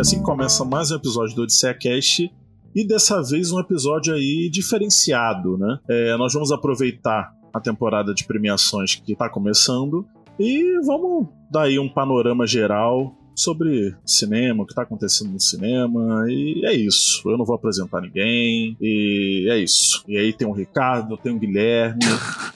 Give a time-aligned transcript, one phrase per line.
[0.00, 2.32] assim começa mais um episódio do Odisseia Cast
[2.74, 5.78] e dessa vez um episódio aí diferenciado, né?
[5.90, 10.06] É, nós vamos aproveitar a temporada de premiações que está começando
[10.38, 16.26] e vamos dar aí um panorama geral sobre cinema, o que está acontecendo no cinema,
[16.28, 17.22] e é isso.
[17.28, 20.04] Eu não vou apresentar ninguém, e é isso.
[20.06, 22.00] E aí tem o Ricardo, tem o Guilherme,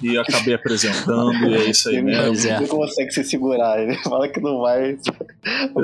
[0.02, 2.50] e acabei apresentando, e é isso aí mesmo.
[2.60, 4.98] Não consegue se segurar, ele fala que não vai.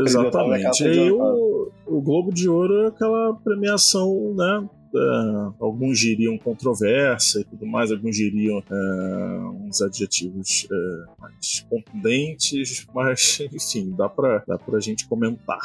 [0.05, 0.85] Exatamente.
[0.85, 4.69] E aí o, o Globo de Ouro é aquela premiação, né?
[4.93, 12.87] Uh, alguns diriam controversa e tudo mais, alguns diriam uh, uns adjetivos uh, mais contundentes,
[12.93, 15.61] mas enfim, dá pra, dá pra gente comentar.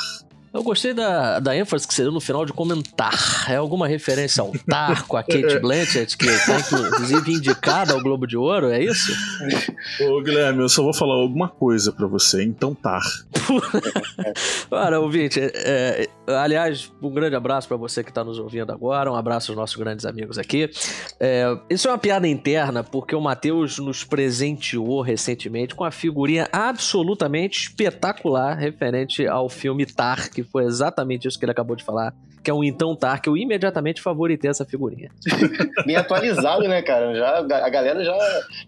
[0.55, 3.45] Eu gostei da, da ênfase que você deu no final de comentar.
[3.49, 8.25] É alguma referência ao Tar com a Kate Blanchett, que está inclusive indicada ao Globo
[8.25, 9.11] de Ouro, é isso?
[9.99, 13.01] Ô, Guilherme, eu só vou falar alguma coisa para você, então Tar.
[14.71, 19.11] Cara, ouvinte, é, é, aliás, um grande abraço para você que está nos ouvindo agora,
[19.11, 20.69] um abraço aos nossos grandes amigos aqui.
[21.19, 26.47] É, isso é uma piada interna, porque o Matheus nos presenteou recentemente com a figurinha
[26.49, 32.13] absolutamente espetacular referente ao filme Tar, que foi exatamente isso que ele acabou de falar.
[32.43, 35.09] Que é um então tar, que eu imediatamente favoritei essa figurinha.
[35.85, 37.15] Bem atualizado, né, cara?
[37.15, 38.17] Já, a galera já,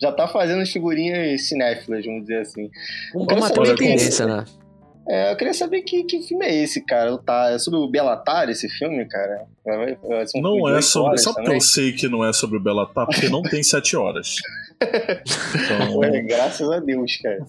[0.01, 2.69] já tá fazendo as figurinhas cinéfilas, vamos dizer assim.
[3.13, 4.45] Uma tendência, né?
[5.09, 7.17] É, eu queria saber que, que filme é esse, cara.
[7.17, 9.45] Tá, é sobre o Belatar esse filme, cara?
[9.65, 11.17] É, é um não é sobre.
[11.17, 14.35] Só porque eu sei que não é sobre o Belatar, porque não tem sete horas.
[14.79, 16.03] Então...
[16.03, 17.43] É, graças a Deus, cara.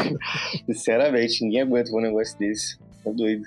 [0.66, 2.76] Sinceramente, ninguém aguenta um negócio desse.
[3.04, 3.44] Tá doido.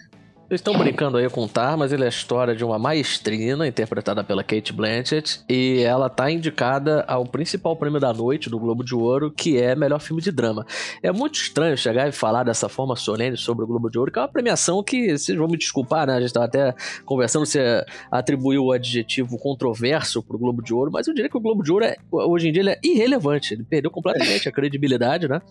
[0.50, 3.68] Eles estão brincando aí com o Tar, mas ele é a história de uma maestrina
[3.68, 8.82] interpretada pela Kate Blanchett e ela tá indicada ao principal prêmio da noite do Globo
[8.82, 10.66] de Ouro, que é melhor filme de drama.
[11.04, 14.20] É muito estranho chegar e falar dessa forma solene sobre o Globo de Ouro, que
[14.20, 16.14] é uma premiação que, vocês vão me desculpar, né?
[16.14, 21.10] A gente estava até conversando, você atribuiu o adjetivo controverso pro Globo de Ouro, mas
[21.10, 23.54] eu diria que o Globo de Ouro, é, hoje em dia, ele é irrelevante.
[23.54, 25.42] Ele perdeu completamente a credibilidade, né?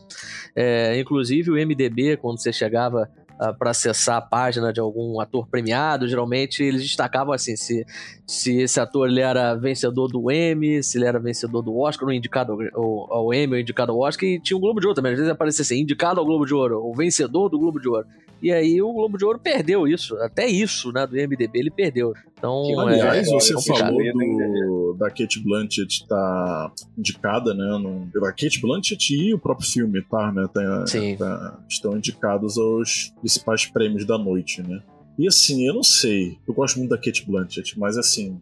[0.55, 3.11] É, inclusive o MDB, quando você chegava
[3.41, 7.85] uh, ah, para acessar a página de algum ator premiado, geralmente eles destacavam assim, se,
[8.27, 12.15] se esse ator ele era vencedor do Emmy, se ele era vencedor do Oscar, ou
[12.15, 14.97] indicado ao, ao Emmy, ou indicado ao Oscar, e tinha o um Globo de Ouro
[14.97, 17.89] também, às vezes aparecia assim, indicado ao Globo de Ouro, o vencedor do Globo de
[17.89, 18.07] Ouro.
[18.47, 22.15] E aí o Globo de Ouro perdeu isso, até isso, né, do MDB ele perdeu.
[22.39, 27.77] Então, que, aliás, é, você é falou do, da Kate Blanchett estar tá indicada, né,
[27.77, 31.17] no, a Kate Blanchett e o próprio filme, tá, né, tá, Sim.
[31.17, 34.81] Tá, estão indicados aos principais prêmios da noite, né.
[35.19, 36.39] E assim, eu não sei.
[36.47, 38.39] Eu gosto muito da Kate Blanchett, mas assim,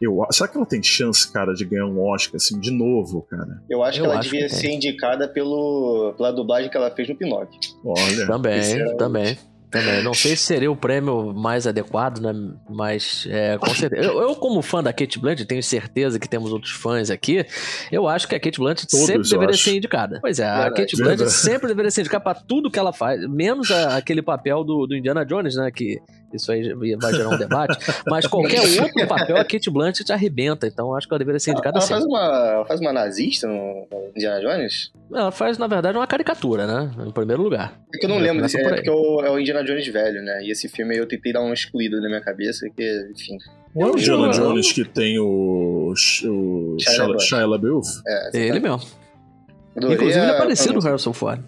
[0.00, 3.62] eu, será que ela tem chance, cara, de ganhar um Oscar, assim, de novo, cara?
[3.68, 6.90] Eu acho eu que ela acho devia que ser indicada pelo, pela dublagem que ela
[6.90, 7.58] fez no Pinóquio.
[7.84, 8.26] Olha.
[8.26, 9.38] Também, também.
[9.72, 10.04] Também.
[10.04, 12.32] Não sei se seria o prêmio mais adequado, né?
[12.68, 14.02] Mas, é, com certeza.
[14.02, 17.44] Eu, eu, como fã da Kate Blanchett, tenho certeza que temos outros fãs aqui.
[17.90, 19.64] Eu acho que a Kate Blanchett Todos, sempre deveria acho.
[19.64, 20.18] ser indicada.
[20.20, 23.70] Pois é, a Kate Blanchett sempre deveria ser indicada pra tudo que ela faz, menos
[23.70, 25.70] a, aquele papel do, do Indiana Jones, né?
[25.70, 25.98] Que
[26.36, 27.78] isso aí vai gerar um debate.
[28.06, 30.66] Mas qualquer outro papel, a Kate Blanchett arrebenta.
[30.66, 33.46] Então acho que ela deveria ser indicada ela, ela faz uma Ela faz uma nazista
[33.46, 34.92] no Indiana Jones?
[35.12, 36.90] Ela faz, na verdade, uma caricatura, né?
[37.06, 37.78] Em primeiro lugar.
[37.94, 40.22] É que eu não lembro desse, é porque é o, é o Indiana Jones velho,
[40.22, 40.42] né?
[40.44, 43.38] E esse filme aí eu tentei dar uma excluída na minha cabeça, que, enfim.
[43.74, 47.88] Não é o Indiana Jones que tem o, o Shia, LaBeouf?
[48.06, 48.80] É, ele mesmo.
[49.76, 51.42] Inclusive, ele é parecido com o Harrison Ford.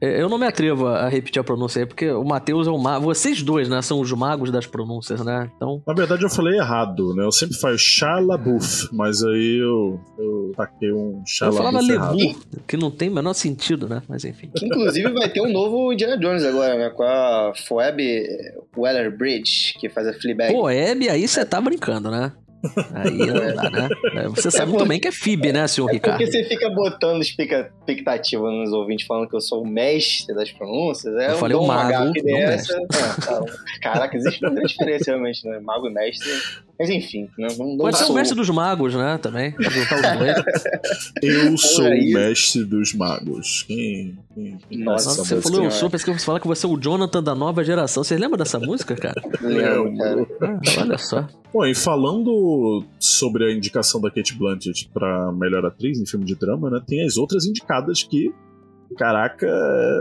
[0.00, 2.78] É, eu não me atrevo a repetir a pronúncia aí, porque o Matheus é o
[2.78, 3.04] mago.
[3.04, 5.50] Vocês dois, né, são os magos das pronúncias, né?
[5.56, 5.82] Então...
[5.86, 7.24] Na verdade, eu falei errado, né?
[7.24, 11.62] Eu sempre falo Xalabuf, mas aí eu, eu taquei um Xalabuf.
[11.62, 14.02] Eu falava Levu, que não tem o menor sentido, né?
[14.08, 14.50] Mas enfim.
[14.54, 16.90] Que, inclusive vai ter um novo Indiana Jones agora, né?
[16.90, 18.24] Com a Phoebe
[18.76, 20.52] Waller-Bridge, que faz a Fleabag.
[20.52, 22.32] Phoebe, aí você tá brincando, né?
[22.94, 23.88] Aí não dá, né?
[24.28, 26.18] Você sabe é também que é FIB, né, senhor é Ricardo?
[26.18, 31.14] Porque você fica botando expectativa nos ouvintes falando que eu sou o mestre das pronúncias.
[31.16, 32.76] É eu falei o mago, dessa.
[32.92, 33.40] Ah, tá.
[33.80, 35.60] Caraca, existe uma grande diferença realmente, né?
[35.60, 36.28] Mago e mestre.
[36.78, 37.48] Mas enfim, né?
[37.58, 39.18] não, não Pode ser o mestre dos magos, né?
[39.18, 39.52] Também.
[41.20, 43.64] eu sou o mestre dos magos.
[43.66, 46.68] Quem, quem, quem Nossa, você falou eu sou, parece que você fala que você é
[46.68, 48.04] o Jonathan da nova geração.
[48.04, 49.20] Você lembra dessa música, cara?
[49.42, 50.26] Lembro, cara.
[50.40, 51.26] Ah, olha só.
[51.52, 56.36] Bom, e falando sobre a indicação da Kate Blanchett para melhor atriz em filme de
[56.36, 56.80] drama, né?
[56.86, 58.32] Tem as outras indicadas que
[58.96, 59.48] caraca,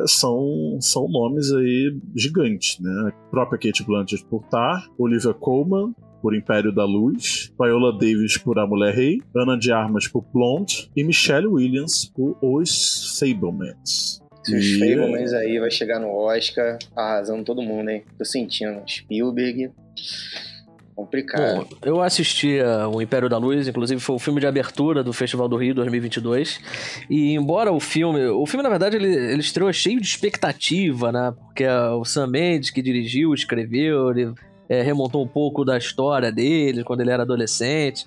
[0.05, 3.09] são, são nomes aí gigantes, né?
[3.09, 8.59] A própria Kate Blanchett por Tar, Olivia Colman por Império da Luz, Viola Davis por
[8.59, 14.21] A Mulher Rei, Ana de Armas por Blonde e Michelle Williams por Os Fablemans.
[14.41, 14.79] Os e...
[14.79, 18.03] Fablemans aí vai chegar no Oscar, arrasando todo mundo, hein?
[18.17, 18.81] Tô sentindo.
[18.87, 19.71] Spielberg.
[20.97, 21.67] Complicado.
[21.69, 22.57] Bom, eu assisti
[22.91, 26.59] o Império da Luz, inclusive foi o filme de abertura do Festival do Rio 2022.
[27.07, 31.35] E embora o filme, o filme na verdade ele, ele estreou cheio de expectativa, né?
[31.45, 34.33] Porque é o Sam Mendes que dirigiu, escreveu, ele
[34.69, 38.05] é, remontou um pouco da história dele quando ele era adolescente.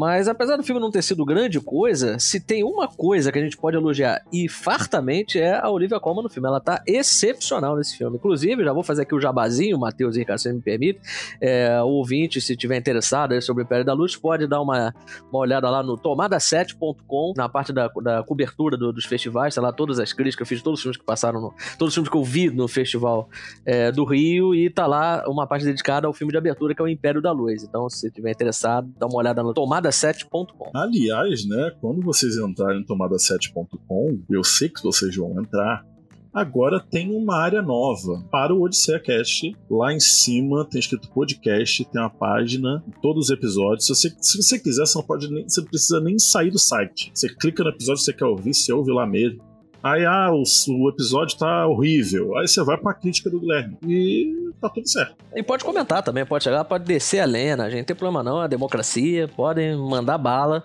[0.00, 3.42] Mas apesar do filme não ter sido grande coisa, se tem uma coisa que a
[3.42, 6.48] gente pode elogiar e fartamente é a Olivia Colman no filme.
[6.48, 8.16] Ela tá excepcional nesse filme.
[8.16, 10.98] Inclusive, já vou fazer aqui o jabazinho, Matheus e Ricardo, se me permite.
[11.38, 14.94] É, o ouvinte, se tiver interessado sobre o Império da Luz, pode dar uma,
[15.30, 19.70] uma olhada lá no tomada7.com, na parte da, da cobertura do, dos festivais, tá lá
[19.70, 22.16] todas as críticas, eu fiz todos os filmes que passaram, no, todos os filmes que
[22.16, 23.28] eu vi no Festival
[23.66, 26.84] é, do Rio, e tá lá uma parte dedicada ao filme de abertura, que é
[26.86, 27.62] o Império da Luz.
[27.62, 30.70] Então, se tiver interessado, dá uma olhada no tomada tomada7.com.
[30.74, 35.84] Aliás, né, quando vocês entrarem no tomada7.com, eu sei que vocês vão entrar,
[36.32, 39.52] agora tem uma área nova para o Odisseia Cast.
[39.70, 43.86] Lá em cima tem escrito podcast, tem uma página, todos os episódios.
[43.86, 47.10] Se você, se você quiser, você não pode nem, você precisa nem sair do site.
[47.14, 49.50] Você clica no episódio que você quer ouvir, você ouve lá mesmo.
[49.82, 52.36] Aí, ah, o, o, episódio tá horrível.
[52.36, 53.78] Aí você vai pra crítica do Guilherme.
[53.86, 55.16] E tá tudo certo.
[55.34, 57.64] E pode comentar também, pode chegar, pode descer a lena.
[57.64, 60.62] A gente não tem problema não, é democracia, podem mandar bala.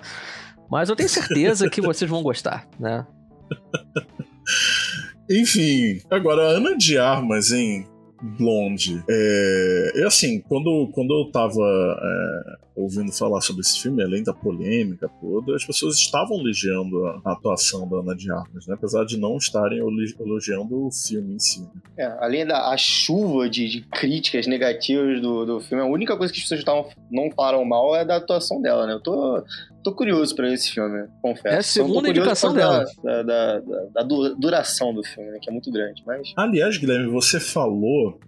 [0.70, 3.06] Mas eu tenho certeza que vocês vão gostar, né?
[5.30, 7.88] Enfim, agora Ana de Armas, hein?
[8.22, 9.04] Blonde.
[9.10, 14.34] É, e assim, quando, quando eu tava é, ouvindo falar sobre esse filme, além da
[14.34, 18.76] polêmica toda, as pessoas estavam elogiando a, atuação da Ana de Armas, né?
[18.76, 21.62] apesar de não estarem elogiando o filme em si.
[21.62, 21.70] Né?
[22.00, 26.34] É, além da a chuva de, de, críticas negativas do, do filme, a única coisa
[26.34, 28.94] que as pessoas tavam, não falaram mal é da atuação dela, né?
[28.94, 29.44] Eu tô,
[29.84, 31.56] tô curioso pra esse filme, confesso.
[31.56, 32.86] É a segunda indicação dela.
[33.04, 34.04] Da, da, da, da,
[34.38, 35.40] duração do filme, né?
[35.42, 36.04] que é muito grande.
[36.06, 36.34] Mas...
[36.36, 38.20] Aliás, Guilherme, você falou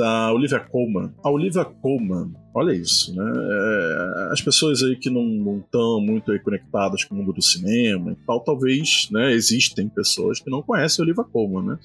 [0.00, 1.12] da Olivia Colman.
[1.22, 3.22] A Olivia Colman, olha isso, né?
[3.22, 8.12] É, as pessoas aí que não estão muito aí conectadas com o mundo do cinema
[8.12, 9.30] e tal, talvez, né?
[9.32, 11.78] Existem pessoas que não conhecem a Olivia Colman, né?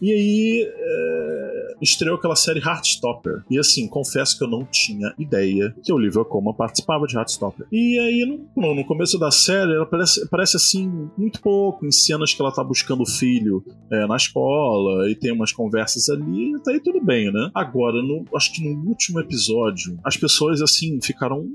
[0.00, 3.42] E aí é, estreou aquela série Heartstopper.
[3.50, 7.66] E assim, confesso que eu não tinha ideia que Olivia Colman participava de Heartstopper.
[7.70, 12.34] E aí, no, no começo da série, ela parece, parece assim, muito pouco, em cenas
[12.34, 16.60] que ela tá buscando o filho é, na escola, e tem umas conversas ali, e
[16.60, 17.50] tá aí tudo bem, né?
[17.54, 21.48] Agora, no, acho que no último episódio, as pessoas, assim, ficaram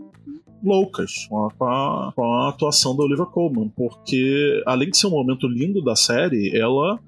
[0.63, 5.47] loucas com a, com a, atuação da Olivia Colman, porque além de ser um momento
[5.47, 6.99] lindo da série, ela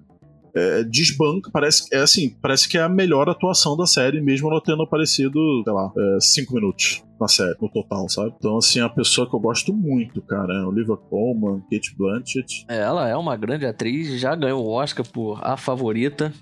[0.55, 4.61] é, desbanca, parece, é assim, parece que é a melhor atuação da série, mesmo ela
[4.63, 8.33] tendo aparecido, sei lá, é, cinco minutos na série, no total, sabe?
[8.37, 12.65] Então, assim, é a pessoa que eu gosto muito, cara, é Olivia Colman, Kate Blanchett.
[12.67, 16.33] É, ela é uma grande atriz, já ganhou o Oscar por A Favorita.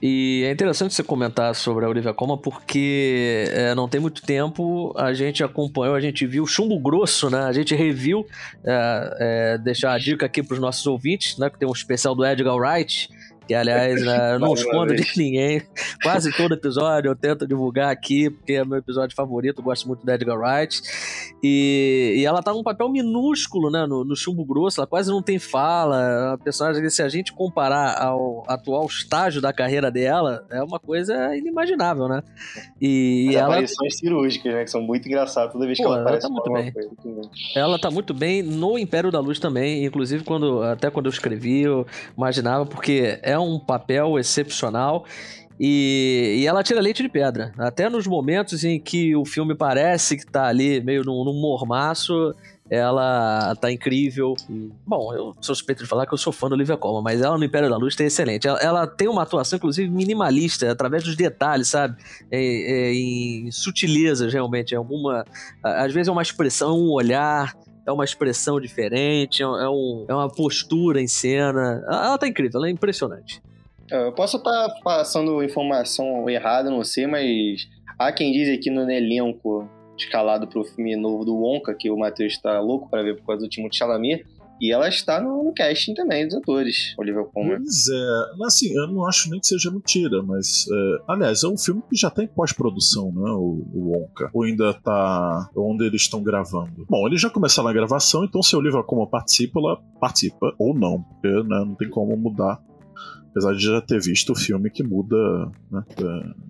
[0.00, 4.92] E é interessante você comentar sobre a Olivia Colman porque é, não tem muito tempo
[4.96, 7.44] a gente acompanhou, a gente viu Chumbo Grosso, né?
[7.44, 8.26] A gente reviu,
[8.64, 11.48] é, é, deixar a dica aqui para os nossos ouvintes, né?
[11.50, 13.08] Que tem um especial do Edgar Wright
[13.46, 15.62] que aliás né, não escondo de ninguém.
[16.02, 20.14] Quase todo episódio eu tento divulgar aqui, porque é meu episódio favorito, gosto muito da
[20.14, 20.82] Edgar Wright.
[21.42, 25.22] E, e ela tá num papel minúsculo, né, no, no Chumbo Grosso, ela quase não
[25.22, 26.34] tem fala.
[26.34, 30.78] A personagem que, se a gente comparar ao atual estágio da carreira dela, é uma
[30.78, 32.22] coisa inimaginável, né?
[32.80, 33.46] E As ela...
[33.46, 36.26] aparições cirúrgicas, né, que são muito engraçadas toda vez Pô, que ela, ela aparece.
[36.26, 36.72] Tá muito bem.
[36.72, 36.90] Coisa,
[37.54, 41.62] ela tá muito bem no Império da Luz também, inclusive quando até quando eu escrevi,
[41.62, 41.86] eu
[42.16, 45.04] imaginava, porque é um papel excepcional
[45.58, 47.52] e, e, ela tira leite de pedra.
[47.58, 52.34] Até nos momentos em que o filme parece que tá ali meio num, num mormaço,
[52.68, 54.34] ela tá incrível.
[54.86, 57.38] Bom, eu sou suspeito de falar que eu sou fã do Olivia Colman, mas ela
[57.38, 58.46] no Império da Luz tá excelente.
[58.46, 61.96] Ela, ela tem uma atuação, inclusive, minimalista, através dos detalhes, sabe?
[62.30, 64.74] É, é, em sutilezas, realmente.
[64.74, 65.24] É alguma.
[65.62, 67.54] Às vezes é uma expressão, um olhar
[67.86, 71.84] é uma expressão diferente, é, um, é uma postura em cena.
[71.86, 73.40] Ela tá incrível, ela é impressionante.
[73.90, 78.70] É, eu posso estar tá passando informação errada, não sei, mas há quem diz aqui
[78.70, 83.16] no elenco escalado pro filme novo do Wonka, que o Matheus está louco para ver
[83.16, 84.26] por causa do Timothée Chalamet,
[84.60, 87.58] e ela está no, casting também dos atores, Olivia Colman.
[87.58, 90.66] Pois é, assim, eu não acho nem que seja mentira, mas.
[90.70, 93.30] É, aliás, é um filme que já está em pós-produção, né?
[93.30, 94.30] O, o Wonka.
[94.32, 95.50] Ou ainda está.
[95.56, 96.86] Onde eles estão gravando.
[96.88, 100.54] Bom, eles já começaram a gravação, então se a Olivia Colman participa, ela participa.
[100.58, 102.60] Ou não, porque né, não tem como mudar
[103.36, 105.14] Apesar de já ter visto o filme que muda
[105.70, 105.84] né,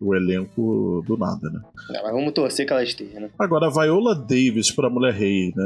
[0.00, 1.61] o elenco do nada, né?
[1.90, 3.28] Não, mas vamos torcer que ela esteja, né?
[3.37, 5.64] Agora, a Viola Davis pra Mulher Rei, né?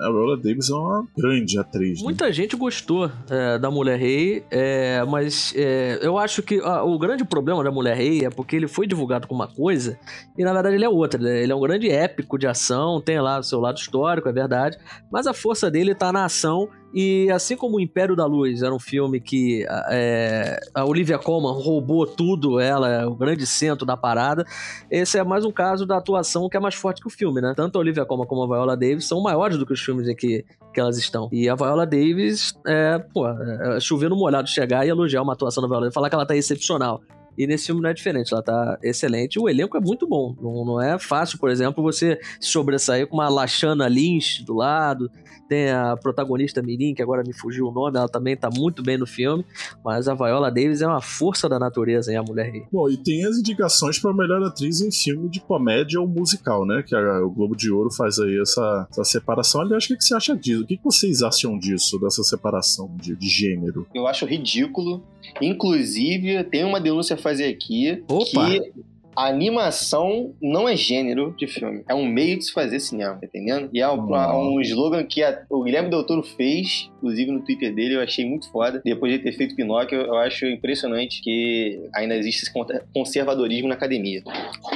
[0.00, 2.00] A Viola Davis é uma grande atriz.
[2.00, 2.04] Né?
[2.04, 6.98] Muita gente gostou é, da Mulher Rei, é, mas é, eu acho que ah, o
[6.98, 9.96] grande problema da Mulher Rei é porque ele foi divulgado com uma coisa
[10.36, 11.22] e na verdade ele é outra.
[11.22, 11.40] Né?
[11.40, 14.76] Ele é um grande épico de ação, tem lá o seu lado histórico, é verdade,
[15.08, 18.74] mas a força dele tá na ação e assim como o Império da Luz era
[18.74, 23.96] um filme que é, a Olivia Colman roubou tudo, ela é o grande centro da
[23.96, 24.44] parada,
[24.90, 27.52] esse é mais um caso da atuação que é mais forte que o filme, né?
[27.54, 30.16] Tanto a Olivia Colman como a Viola Davis são maiores do que os filmes em
[30.16, 31.28] que, que elas estão.
[31.30, 35.34] E a Viola Davis, é, pô, é, é chover no molhado chegar e elogiar uma
[35.34, 37.02] atuação da Viola Davis, falar que ela tá excepcional.
[37.38, 39.38] E nesse filme não é diferente, ela tá excelente.
[39.38, 40.34] O elenco é muito bom.
[40.42, 45.08] Não, não é fácil, por exemplo, você sobressair com uma Lashana Lynch do lado.
[45.48, 48.98] Tem a protagonista Mirim, que agora me fugiu o nome, ela também tá muito bem
[48.98, 49.44] no filme.
[49.82, 52.64] Mas a Viola Davis é uma força da natureza, hein, a mulher rei.
[52.70, 56.82] Bom, e tem as indicações para melhor atriz em filme de comédia ou musical, né?
[56.86, 59.62] Que a, o Globo de Ouro faz aí essa, essa separação.
[59.62, 60.64] Aliás, o que, que você acha disso?
[60.64, 63.86] O que, que vocês acham disso, dessa separação de, de gênero?
[63.94, 65.02] Eu acho ridículo.
[65.40, 68.50] Inclusive, tem uma denúncia a fazer aqui Opa.
[68.50, 68.72] que
[69.18, 71.82] a animação não é gênero de filme.
[71.88, 73.68] É um meio de se fazer cinema, tá entendendo?
[73.72, 77.74] E é um, um slogan que a, o Guilherme Del Toro fez, inclusive no Twitter
[77.74, 78.80] dele, eu achei muito foda.
[78.84, 82.52] Depois de ter feito Pinóquio, eu acho impressionante que ainda existe esse
[82.94, 84.22] conservadorismo na academia.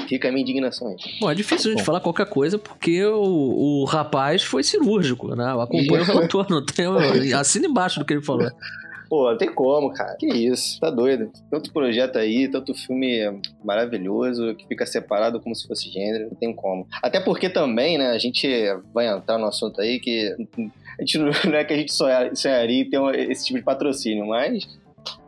[0.08, 0.96] Fica a minha indignação aí.
[1.20, 5.52] Bom, é difícil a gente falar qualquer coisa porque o, o rapaz foi cirúrgico, né?
[5.52, 6.86] Eu acompanho o relator, não tem...
[7.32, 8.50] Assina embaixo do que ele falou.
[9.12, 10.16] Pô, não tem como, cara.
[10.18, 11.30] Que isso, tá doido.
[11.50, 13.18] Tanto projeto aí, tanto filme
[13.62, 16.86] maravilhoso, que fica separado como se fosse gênero, não tem como.
[17.02, 18.48] Até porque também, né, a gente
[18.94, 20.34] vai entrar no assunto aí que
[20.98, 24.66] a gente não é que a gente sonharia ter esse tipo de patrocínio, mas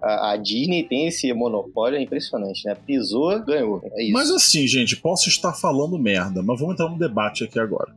[0.00, 2.74] a, Disney tem esse monopólio, é impressionante, né?
[2.86, 3.82] Pisou, ganhou.
[3.98, 7.92] É mas assim, gente, posso estar falando merda, mas vamos entrar no debate aqui agora.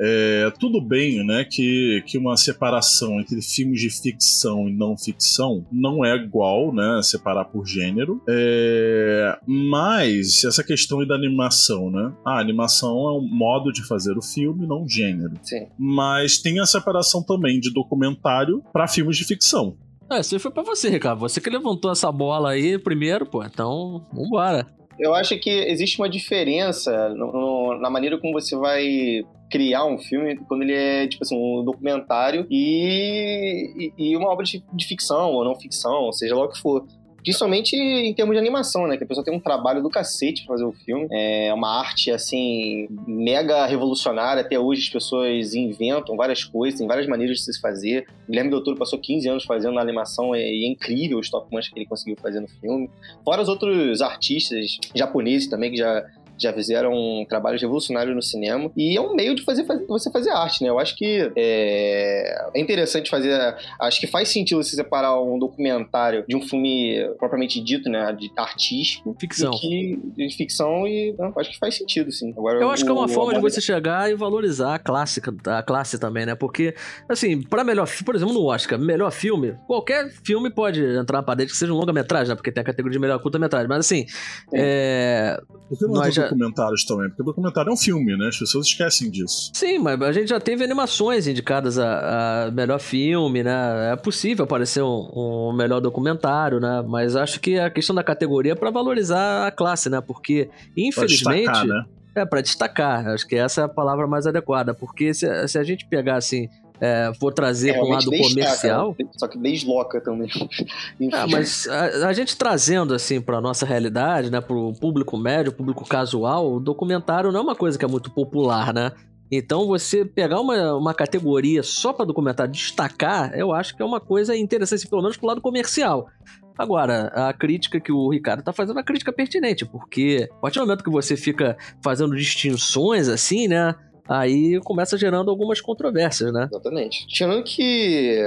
[0.00, 5.66] É, tudo bem né, que, que uma separação entre filmes de ficção e não ficção
[5.72, 12.12] não é igual, né, separar por gênero, é, mas essa questão da animação, né?
[12.24, 15.34] A animação é um modo de fazer o filme, não um gênero.
[15.42, 15.66] Sim.
[15.78, 19.76] Mas tem a separação também de documentário para filmes de ficção.
[20.10, 21.20] É, isso foi para você, Ricardo.
[21.20, 23.44] Você que levantou essa bola aí primeiro, pô.
[23.44, 24.66] Então, vambora.
[24.98, 29.98] Eu acho que existe uma diferença no, no, na maneira como você vai criar um
[29.98, 34.86] filme quando ele é, tipo assim, um documentário e, e, e uma obra de, de,
[34.86, 36.86] ficção ou não ficção, seja lá o que for.
[37.22, 38.96] Principalmente em termos de animação, né?
[38.96, 41.08] Que a pessoa tem um trabalho do cacete pra fazer o filme.
[41.10, 44.40] É uma arte, assim, mega revolucionária.
[44.40, 48.06] Até hoje as pessoas inventam várias coisas, tem várias maneiras de se fazer.
[48.22, 51.78] O Guilherme Doutor passou 15 anos fazendo animação e é, é incrível os top que
[51.78, 52.88] ele conseguiu fazer no filme.
[53.24, 56.06] Fora os outros artistas japoneses também que já
[56.38, 60.10] já fizeram um trabalho revolucionário no cinema e é um meio de fazer, fazer você
[60.10, 60.70] fazer arte, né?
[60.70, 66.24] Eu acho que é, é, interessante fazer, acho que faz sentido você separar um documentário
[66.28, 71.50] de um filme propriamente dito, né, de artístico, ficção, que, de ficção e não, acho
[71.50, 72.32] que faz sentido, sim.
[72.36, 75.34] Agora, eu acho o, que é uma forma de você chegar e valorizar a clássica,
[75.46, 76.34] a classe também, né?
[76.34, 76.74] Porque
[77.08, 81.52] assim, para melhor, por exemplo, no Oscar, melhor filme, qualquer filme pode entrar para dentro
[81.52, 82.34] que seja um longa-metragem, né?
[82.34, 84.06] Porque tem a categoria de melhor curta-metragem, mas assim,
[84.52, 85.38] é.
[85.40, 88.28] é nós já documentários também, porque documentário é um filme, né?
[88.28, 89.50] As pessoas esquecem disso.
[89.54, 93.92] Sim, mas a gente já teve animações indicadas a, a melhor filme, né?
[93.92, 96.84] É possível aparecer um, um, melhor documentário, né?
[96.86, 100.00] Mas acho que a questão da categoria é pra valorizar a classe, né?
[100.00, 101.44] Porque, infelizmente.
[101.44, 101.84] Pra destacar, né?
[102.14, 103.06] É, pra destacar.
[103.08, 104.74] Acho que essa é a palavra mais adequada.
[104.74, 106.48] Porque se, se a gente pegar assim
[106.80, 108.96] é, vou trazer é, para um lado comercial.
[109.16, 110.28] Só que desloca também.
[111.12, 115.52] ah, mas a, a, gente trazendo assim para nossa realidade, né, para o público médio,
[115.52, 118.92] público casual, o documentário não é uma coisa que é muito popular, né?
[119.30, 124.00] Então você pegar uma, uma categoria só para documentário destacar, eu acho que é uma
[124.00, 126.08] coisa interessante, pelo menos pro lado comercial.
[126.56, 130.58] Agora, a crítica que o Ricardo tá fazendo é uma crítica pertinente, porque a partir
[130.58, 133.76] do momento que você fica fazendo distinções assim, né?
[134.08, 136.48] Aí começa gerando algumas controvérsias, né?
[136.50, 137.06] Exatamente.
[137.06, 138.18] Tirando que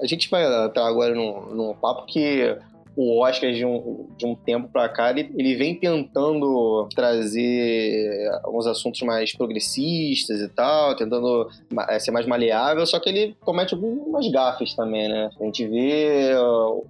[0.00, 2.56] a gente vai estar agora num, num papo que
[2.98, 8.66] o Oscar de um, de um tempo para cá, ele, ele vem tentando trazer alguns
[8.66, 11.48] assuntos mais progressistas e tal, tentando
[11.88, 15.30] é, ser mais maleável, só que ele comete algumas gafes também, né?
[15.40, 16.32] A gente vê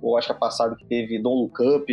[0.01, 1.93] o Oscar passado que teve Don't Look Up,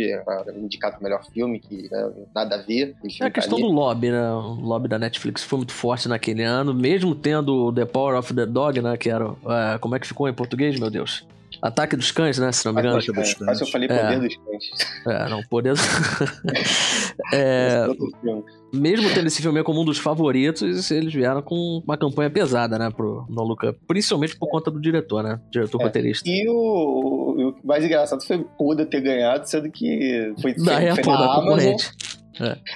[0.56, 2.94] indicado o melhor filme, que né, nada a ver.
[3.20, 4.32] É a questão do lobby, né?
[4.32, 8.46] O lobby da Netflix foi muito forte naquele ano, mesmo tendo The Power of the
[8.46, 8.96] Dog, né?
[8.96, 9.28] Que era.
[9.28, 11.26] Uh, como é que ficou em português, meu Deus?
[11.62, 12.52] Ataque dos Cães, né?
[12.52, 12.96] Se não me engano.
[12.98, 13.46] Ataque dos Cães.
[13.46, 13.96] Mas eu falei É.
[14.02, 14.64] Poder dos Cães.
[15.06, 15.74] É, não, poder.
[17.32, 18.44] é, Esse outro filme.
[18.72, 22.90] mesmo tendo esse filme como um dos favoritos, eles vieram com uma campanha pesada, né,
[22.90, 23.78] pro No Look Up.
[23.86, 25.40] Principalmente por conta do diretor, né?
[25.50, 25.84] Diretor É.
[25.84, 26.28] roteirista.
[26.28, 30.78] E o, o mais engraçado foi o Coda ter ganhado, sendo que foi, foi da
[30.80, 31.34] da Amazon.
[31.44, 31.90] concorrente.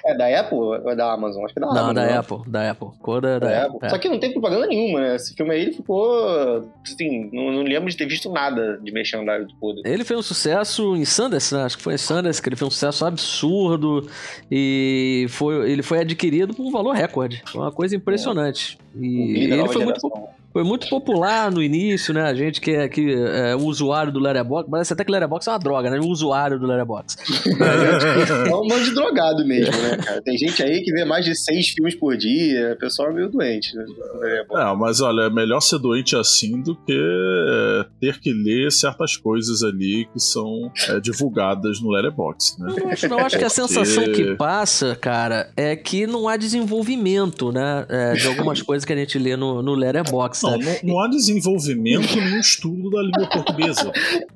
[0.05, 1.45] É da Apple ou é da Amazon?
[1.45, 1.95] Acho que é da Não, Amazon.
[1.95, 2.19] da né?
[2.19, 2.89] Apple, da Apple.
[2.89, 3.77] É da, Da Apple.
[3.77, 3.91] Apple.
[3.91, 5.17] Só que não tem propaganda nenhuma, né?
[5.17, 6.65] Esse filme aí ele ficou.
[6.85, 9.81] Assim, não, não lembro de ter visto nada de merchandising do Coda.
[9.85, 11.65] Ele fez um sucesso em Sundance, né?
[11.65, 14.09] Acho que foi em Sundance que ele fez um sucesso absurdo
[14.51, 17.43] e foi, ele foi adquirido por um valor recorde.
[17.47, 18.79] Foi uma coisa impressionante.
[18.95, 20.29] O E da ele foi muito, geração.
[20.53, 22.23] Foi muito popular no início, né?
[22.23, 25.53] A gente que é, que é o usuário do Letterboxd, parece até que Letterboxd é
[25.53, 25.99] uma droga, né?
[25.99, 27.21] O usuário do Letterboxd.
[28.51, 30.23] É um monte de drogado mesmo, né, cara?
[30.23, 32.73] Tem gente aí que vê mais de seis filmes por dia.
[32.75, 33.85] O pessoal é meio doente, né?
[34.23, 34.41] É.
[34.41, 39.17] É, mas olha, é melhor ser doente assim do que é, ter que ler certas
[39.17, 42.73] coisas ali que são é, divulgadas no Letterboxd, né?
[42.77, 43.19] Eu não acho, não.
[43.21, 47.87] Eu acho que a Porque- sensação que passa, cara, é que não há desenvolvimento, né?
[47.89, 50.40] é, de algumas coisas que a gente lê no, no Letterboxd.
[50.43, 53.93] Não, não, não há desenvolvimento nem estudo da língua portuguesa.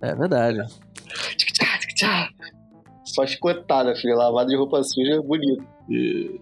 [0.00, 0.58] É verdade.
[3.04, 4.16] Só escotada, filho.
[4.16, 5.64] Lavada de roupa suja é bonito.
[5.90, 6.38] E,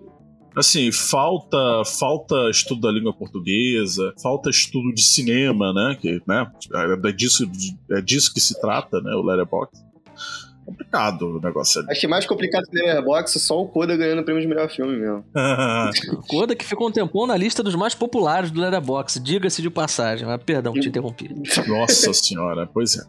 [0.56, 1.56] assim, falta
[1.98, 5.96] falta estudo da língua portuguesa, falta estudo de cinema, né?
[6.00, 7.50] Que, né é, disso,
[7.92, 9.14] é disso que se trata, né?
[9.14, 9.86] O Letterboxd.
[10.66, 11.92] Complicado o negócio ali.
[11.92, 14.48] Acho que mais complicado que o Letterboxd é só o Coda ganhando o prêmio de
[14.48, 15.24] melhor filme mesmo.
[16.28, 20.26] Coda que ficou um tempão na lista dos mais populares do Letterboxd, diga-se de passagem.
[20.26, 21.32] Mas, perdão, te interrompi.
[21.68, 23.02] Nossa senhora, pois é.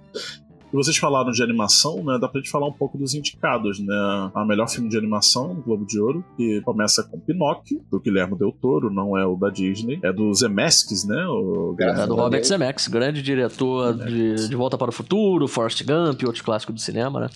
[0.71, 2.17] E vocês falaram de animação, né?
[2.19, 3.95] Dá pra gente falar um pouco dos indicados, né?
[4.33, 8.38] A melhor filme de animação no Globo de Ouro, que começa com Pinóquio, do Guilherme
[8.38, 10.00] Del Toro, não é o da Disney.
[10.03, 11.25] É do Zemeckis, né?
[11.27, 12.43] O É do Robert.
[12.43, 17.22] Zemeckis, grande diretor de, de Volta para o Futuro, Forrest Gump, outros clássicos do cinema,
[17.22, 17.29] né?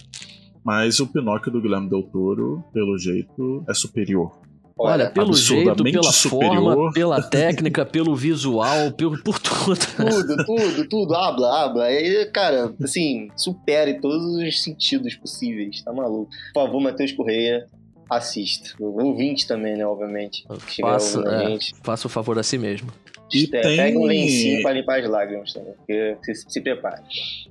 [0.63, 4.31] Mas o Pinóquio do Guilherme Del Toro, pelo jeito, é superior.
[4.77, 6.75] Olha, pelo jeito, pela superior.
[6.75, 9.77] forma, pela técnica, pelo visual, pelo, por tudo.
[9.97, 11.83] Tudo, tudo, tudo, habla, habla.
[11.85, 16.29] Aí, cara, assim, supera em todos os sentidos possíveis, tá maluco.
[16.53, 17.67] Por favor, Matheus Correia,
[18.09, 18.71] assista.
[18.79, 20.45] O ouvinte também, né, obviamente.
[20.81, 22.91] Faça, é, faça o favor a si mesmo.
[23.33, 27.01] E É, tem- Pega um lencinho pra limpar as lágrimas também, porque se, se prepare.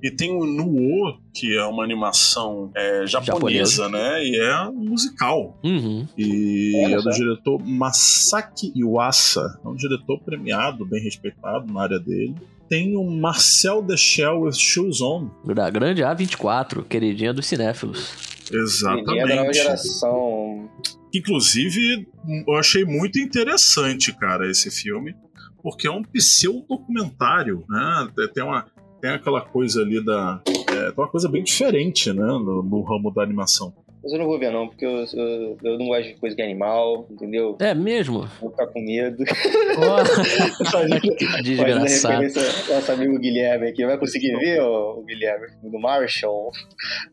[0.03, 4.23] E tem o Nuo, que é uma animação é, japonesa, né?
[4.23, 5.57] E é musical.
[5.63, 6.07] Uhum.
[6.17, 7.09] E Olha é do só.
[7.11, 9.59] diretor Masaki Iwasa.
[9.63, 12.35] É um diretor premiado, bem respeitado na área dele.
[12.69, 15.29] Tem o Marcel Deschel with Shoes On.
[15.45, 18.13] Da grande A24, queridinha dos cinéfilos.
[18.51, 19.53] Ninguém é da nova Exatamente.
[19.57, 20.69] geração.
[21.13, 22.07] Inclusive,
[22.47, 25.13] eu achei muito interessante, cara, esse filme,
[25.61, 28.07] porque é um pseudo-documentário, né?
[28.33, 28.65] Tem uma.
[29.01, 30.41] Tem aquela coisa ali da.
[30.47, 32.23] É, tem uma coisa bem diferente, né?
[32.23, 33.73] No, no ramo da animação.
[34.03, 36.41] Mas eu não vou ver, não, porque eu, eu, eu não gosto de coisa que
[36.41, 37.55] é animal, entendeu?
[37.59, 38.27] É mesmo?
[38.39, 39.23] Vou ficar com medo.
[40.71, 42.23] Fazendo desgraçado.
[42.67, 43.85] nosso amigo Guilherme aqui.
[43.85, 45.47] Vai conseguir ver, o Guilherme?
[45.61, 46.51] Do Marshall,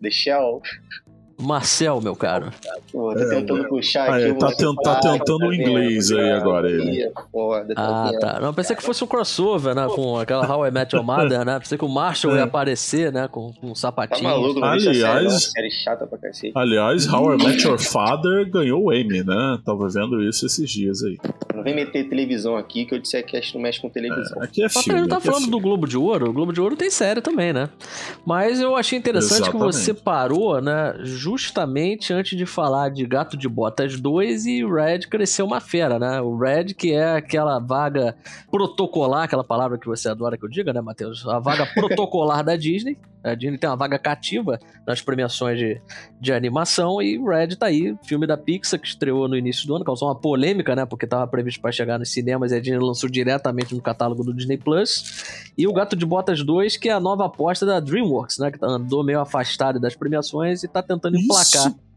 [0.01, 0.63] The Shell.
[1.41, 2.51] Marcel, meu caro.
[2.93, 4.25] Pô, tô É, tentando puxar Ah, aqui.
[4.25, 4.49] é, tá
[4.83, 7.09] tá tentando o vendo, inglês aí agora, ele.
[7.11, 7.23] Tá
[7.77, 8.19] Ah, vendo?
[8.21, 8.41] tá.
[8.41, 9.87] Não, pensei que fosse um crossover, né?
[9.95, 11.59] Com aquela How I Met Your Mother, né?
[11.59, 12.39] Pensei que o Marshall É.
[12.39, 13.29] ia aparecer, né?
[13.29, 14.29] Com, com um Tá sapatinho.
[14.29, 14.69] maluco, série, não.
[14.69, 16.53] Aliás- série chata pra cacete.
[16.57, 19.59] Aliás, How I Met Your Father ganhou o Emmy, né?
[19.65, 21.19] Tava vendo isso esses dias aí.
[21.55, 24.43] Não vem meter televisão aqui, que eu disse que a gente não mexe com televisão.
[24.43, 25.01] Aqui é filme.
[25.03, 25.59] não tá aqui é falando do.
[25.61, 26.31] Globo de Ouro.
[26.31, 27.69] O Globo de Ouro tem série também, né?
[28.25, 29.77] Mas eu achei interessante que Exatamente.
[29.77, 30.95] você parou, né?
[31.29, 36.23] Justamente antes de falar de Gato de Botas 2 e Red cresceu uma fera, né?
[36.23, 38.17] O Red, que é aquela vaga
[38.51, 41.29] protocolar, aquela palavra que você adora que eu diga, né, Matheus?
[41.29, 42.97] A vaga protocolar da Disney.
[43.23, 45.81] A Disney tem uma vaga cativa nas premiações de,
[46.21, 49.85] de animação e Red tá aí, filme da Pixar que estreou no início do ano,
[49.85, 50.87] causou uma polêmica, né?
[50.87, 54.33] Porque tava previsto para chegar nos cinemas e a Disney lançou diretamente no catálogo do
[54.33, 55.51] Disney Plus.
[55.57, 58.51] E o Gato de Botas 2, que é a nova aposta da DreamWorks, né?
[58.51, 61.88] Que andou meio afastado das premiações e tá tentando emplacar Isso,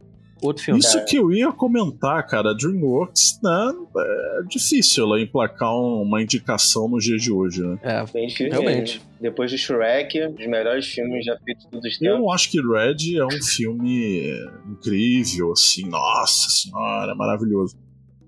[0.41, 0.80] outro filme.
[0.80, 2.54] isso que eu ia comentar, cara.
[2.54, 3.71] DreamWorks, né?
[3.97, 7.77] É difícil ela emplacar uma indicação nos dias de hoje, né?
[7.84, 8.93] É, Bem difícil realmente.
[8.99, 9.12] mesmo.
[9.21, 12.19] Depois do Shrek, os melhores filmes já feitos todos os tempos.
[12.19, 14.32] Eu acho que Red é um filme
[14.69, 17.75] incrível, assim, nossa senhora, maravilhoso.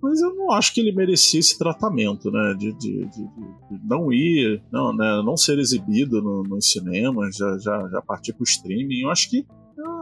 [0.02, 2.54] Mas eu não acho que ele merecia esse tratamento, né?
[2.60, 5.21] De, de, de- de- de não ir, não, né?
[5.26, 8.99] não ser exibido no- nos cinemas, já, já, já partir pro streaming.
[9.04, 9.45] Eu acho que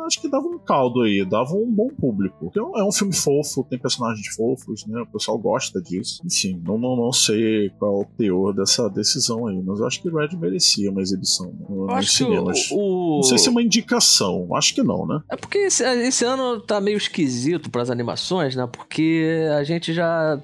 [0.05, 2.51] acho que dava um caldo aí, dava um bom público.
[2.55, 5.01] É um, é um filme fofo, tem personagens fofos, né?
[5.01, 6.21] O pessoal gosta disso.
[6.25, 10.01] Enfim, não, não, não sei qual é o teor dessa decisão aí, mas eu acho
[10.01, 12.67] que Red merecia uma exibição né, nos acho cinemas.
[12.67, 13.15] que o, o...
[13.17, 15.21] Não sei se é uma indicação, acho que não, né?
[15.29, 18.67] É porque esse, esse ano tá meio esquisito para as animações, né?
[18.71, 20.39] Porque a gente já,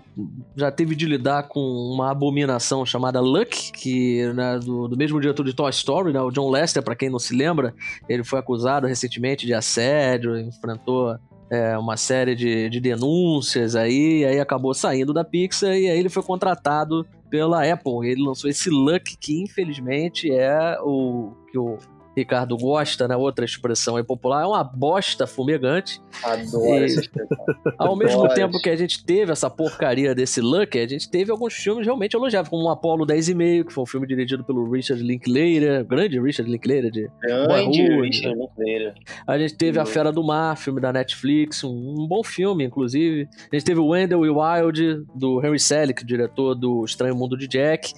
[0.56, 5.44] já teve de lidar com uma abominação chamada Luck, que né, do, do mesmo diretor
[5.44, 6.22] de Toy Story, né?
[6.22, 7.74] O John Lester, para quem não se lembra,
[8.08, 11.18] ele foi acusado recentemente de assédio, enfrentou
[11.50, 16.10] é, uma série de, de denúncias aí, aí acabou saindo da Pixar e aí ele
[16.10, 18.10] foi contratado pela Apple.
[18.10, 21.78] Ele lançou esse Luck que infelizmente é o que o
[22.18, 23.16] Ricardo gosta, né?
[23.16, 26.02] Outra expressão aí popular, é uma bosta fumegante.
[26.24, 27.38] Adoro E- essa expressão.
[27.78, 28.34] Ao mesmo Adoro.
[28.34, 32.16] tempo que a gente teve essa porcaria desse Luck, a gente teve alguns filmes realmente
[32.16, 35.86] elogiáveis, como o Apollo 10 e meio, que foi um filme dirigido pelo Richard Linklater,
[35.86, 37.82] grande Richard Linklater de Grande.
[38.02, 38.94] Richard Linklater.
[39.28, 39.92] a gente teve A Sim.
[39.92, 43.28] Fera do Mar, filme da Netflix, um, um bom filme, inclusive.
[43.52, 47.48] A gente teve o Wendell e Wild, do Henry Selick, diretor do Estranho Mundo de
[47.48, 47.94] Jack.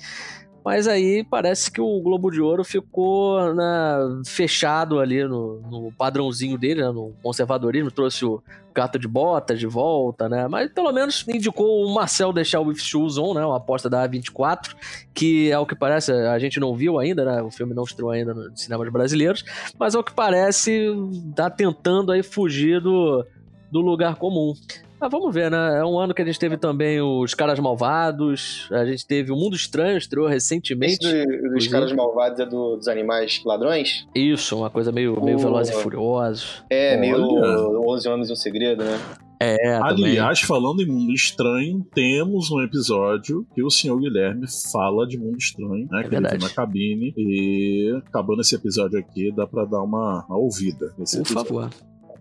[0.69, 6.59] Mas aí parece que o Globo de Ouro ficou né, fechado ali no, no padrãozinho
[6.59, 8.39] dele, né, no conservadorismo, trouxe o
[8.71, 10.47] Gato de Bota de volta, né?
[10.47, 13.43] Mas pelo menos indicou o Marcel deixar o With Shoes On, né?
[13.43, 14.75] Uma aposta da A24,
[15.11, 17.41] que é o que parece, a gente não viu ainda, né?
[17.41, 19.43] O filme não estreou ainda nos cinemas brasileiros,
[19.79, 20.87] mas ao que parece
[21.35, 23.25] tá tentando aí fugir do,
[23.71, 24.53] do lugar comum.
[24.99, 25.79] Mas vamos ver, né?
[25.79, 29.35] É um ano que a gente teve também os Caras Malvados, a gente teve o
[29.35, 30.97] Mundo Estranho, estreou Esse recentemente.
[30.99, 34.05] do- dos caras malvados é do- dos animais ladrões?
[34.13, 35.41] Isso, uma coisa meio, meio Oh.
[35.41, 36.63] Velozes e Furiosos.
[36.69, 37.79] É, meio Olha.
[37.87, 38.99] 11 Homens e um Segredo, né?
[39.41, 40.05] É, também.
[40.19, 45.37] Aliás, falando em Mundo Estranho, temos um episódio que o senhor Guilherme fala de Mundo
[45.37, 45.99] Estranho, né?
[45.99, 46.37] É que ele verdade.
[46.39, 47.13] viu na cabine.
[47.15, 51.47] E acabando esse episódio aqui, dá pra dar uma, uma ouvida nesse Por episódio.
[51.47, 51.69] favor.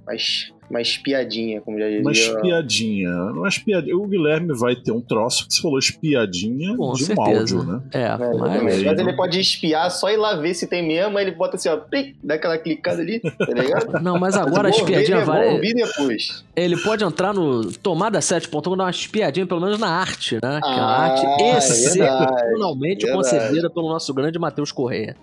[0.08, 2.00] Mas uma espiadinha, como já dizia.
[2.02, 3.10] Uma espiadinha.
[3.32, 3.96] Uma espiadinha.
[3.96, 7.38] O Guilherme vai ter um troço que você falou espiadinha Com de um certeza.
[7.56, 7.80] áudio, né?
[7.92, 8.82] É, É, mas.
[8.84, 11.68] Mas ele pode espiar, só ir lá ver se tem mesmo, aí ele bota assim,
[11.68, 11.78] ó,
[12.24, 13.92] dá aquela clicada ali, tá ligado?
[14.02, 15.58] Não, mas agora a espiadinha vai.
[15.60, 16.44] depois.
[16.56, 20.60] Ele pode entrar no tomada7.com e dar uma espiadinha, pelo menos na arte, né?
[20.62, 23.12] que é a Ah, arte é excepcionalmente verdade.
[23.12, 25.16] concebida pelo nosso grande Matheus Correia.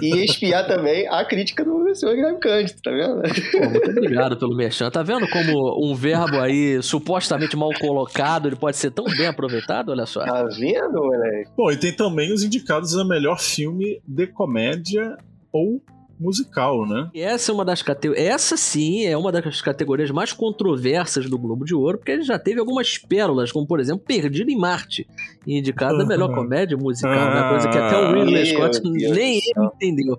[0.00, 3.22] E espiar também a crítica do senhor Guilherme Cândido, tá vendo?
[3.50, 4.90] Pô, muito obrigado pelo merchan.
[4.90, 9.90] Tá vendo como um verbo aí supostamente mal colocado ele pode ser tão bem aproveitado?
[9.90, 10.24] Olha só.
[10.24, 11.50] Tá vendo, moleque?
[11.56, 15.16] Bom, e tem também os indicados a melhor filme de comédia
[15.52, 15.82] ou
[16.20, 17.08] musical, né?
[17.14, 18.26] E essa é uma das categorias.
[18.26, 22.38] Essa sim é uma das categorias mais controversas do Globo de Ouro, porque ele já
[22.38, 25.06] teve algumas pérolas, como por exemplo, Perdido em Marte,
[25.46, 27.48] indicada a melhor comédia musical, né?
[27.48, 29.72] Coisa que até o Ridley Meu Scott Deus nem céu.
[29.74, 30.18] entendeu.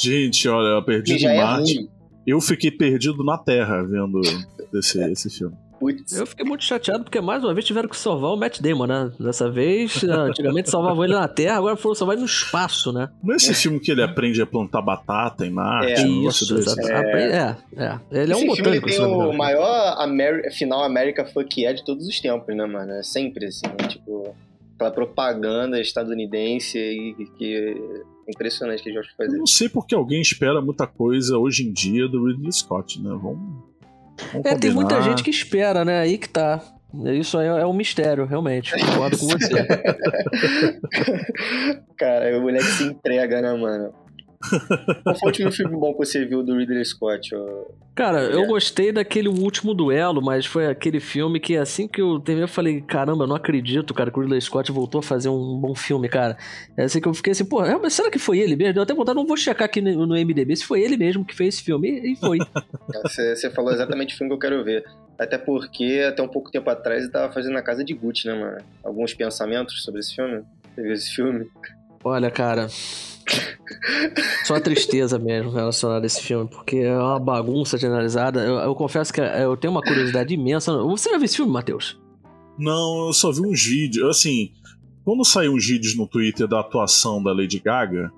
[0.00, 1.76] Gente, olha, Perdido em é Marte.
[1.76, 1.88] ruim.
[2.26, 4.20] Eu fiquei perdido na Terra vendo
[4.74, 5.54] esse, esse filme.
[5.84, 6.12] Putz.
[6.12, 9.12] Eu fiquei muito chateado porque mais uma vez tiveram que salvar o Matt Damon, né?
[9.20, 13.10] Dessa vez, antigamente salvavam ele na Terra, agora foram salvar ele no espaço, né?
[13.22, 15.92] Não é esse filme que ele aprende a plantar batata em Marte?
[16.02, 16.06] É.
[16.06, 16.80] um Isso, exato.
[16.80, 18.00] É, é.
[18.10, 21.24] Ele é um Esse filme ele botânico, tem não me o maior Ameri- final America
[21.26, 22.92] Fuck é de todos os tempos, né, mano?
[22.92, 23.88] É sempre assim, né?
[23.88, 24.34] tipo,
[24.76, 27.54] aquela propaganda estadunidense e que
[28.26, 29.38] é impressionante que eles gostam de Eu fazer.
[29.38, 33.10] não sei porque alguém espera muita coisa hoje em dia do Ridley Scott, né?
[33.10, 33.62] Vamos.
[34.32, 36.00] Vamos É, tem muita gente que espera, né?
[36.00, 36.60] Aí que tá.
[37.06, 38.72] Isso aí é um mistério, realmente.
[38.78, 39.48] Concordo com você.
[41.98, 43.92] Cara, o moleque se entrega, né, mano?
[45.04, 47.30] Qual foi o último filme bom que você viu do Ridley Scott?
[47.94, 48.46] Cara, eu É.
[48.46, 52.80] gostei daquele último duelo, mas foi aquele filme que assim que eu terminei, eu falei,
[52.80, 56.08] caramba, eu não acredito, cara, que o Ridley Scott voltou a fazer um bom filme,
[56.08, 56.36] cara.
[56.76, 58.74] É assim que eu fiquei assim, pô, é, mas será que foi ele mesmo?
[58.74, 61.34] Deu até vontade, não vou checar aqui no, no MDB se foi ele mesmo que
[61.34, 61.88] fez esse filme.
[61.88, 62.38] E, e foi.
[63.04, 64.84] Você, você falou exatamente o filme que eu quero ver.
[65.18, 68.34] Até porque, até um pouco tempo atrás, ele tava fazendo a Casa de Gucci, né,
[68.34, 68.58] mano?
[68.82, 70.42] Alguns pensamentos sobre esse filme?
[70.74, 71.46] Você viu esse filme?
[72.02, 72.66] Olha, cara.
[74.44, 78.40] Só tristeza mesmo relacionada a esse filme, porque é uma bagunça generalizada.
[78.40, 80.72] Eu, eu confesso que eu tenho uma curiosidade imensa.
[80.82, 81.98] Você já viu esse filme, Matheus?
[82.58, 84.08] Não, eu só vi uns vídeos.
[84.08, 84.50] Assim,
[85.04, 88.10] quando saiu uns vídeos no Twitter da atuação da Lady Gaga,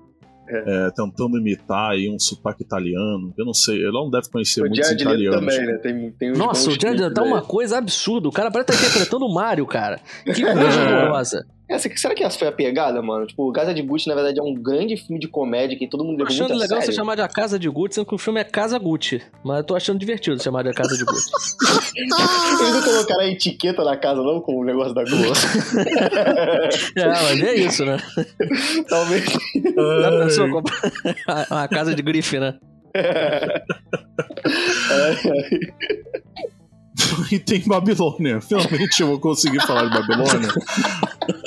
[0.49, 4.63] é, tentando imitar aí um sotaque italiano, eu não sei, ela não deve conhecer o
[4.63, 5.39] muitos Jared italianos.
[5.39, 5.77] também, né?
[5.79, 8.29] Tem, tem uns Nossa, o Jared tá uma coisa absurda.
[8.29, 9.99] O cara parece estar interpretando o Mario, cara.
[10.23, 11.45] Que coisa horrorosa.
[11.69, 13.27] Essa, será que essa foi a pegada, mano?
[13.27, 16.17] Tipo, Casa de Gucci, na verdade, é um grande filme de comédia que todo mundo
[16.19, 16.95] Tô levou achando muito a legal você sério.
[16.95, 19.21] chamar de A Casa de Gucci, sendo que o filme é Casa Gucci.
[19.43, 21.29] Mas eu tô achando divertido chamar de A Casa de Gucci.
[21.97, 25.47] Eles não colocaram a etiqueta na casa, não, com o negócio da Gucci.
[26.95, 27.97] é, mas é isso, né?
[28.87, 29.25] Talvez.
[29.25, 30.91] Já pensou comprar
[31.49, 32.57] a casa de grife, né?
[37.31, 38.41] e tem Babilônia.
[38.41, 40.49] Finalmente eu vou conseguir falar de Babilônia.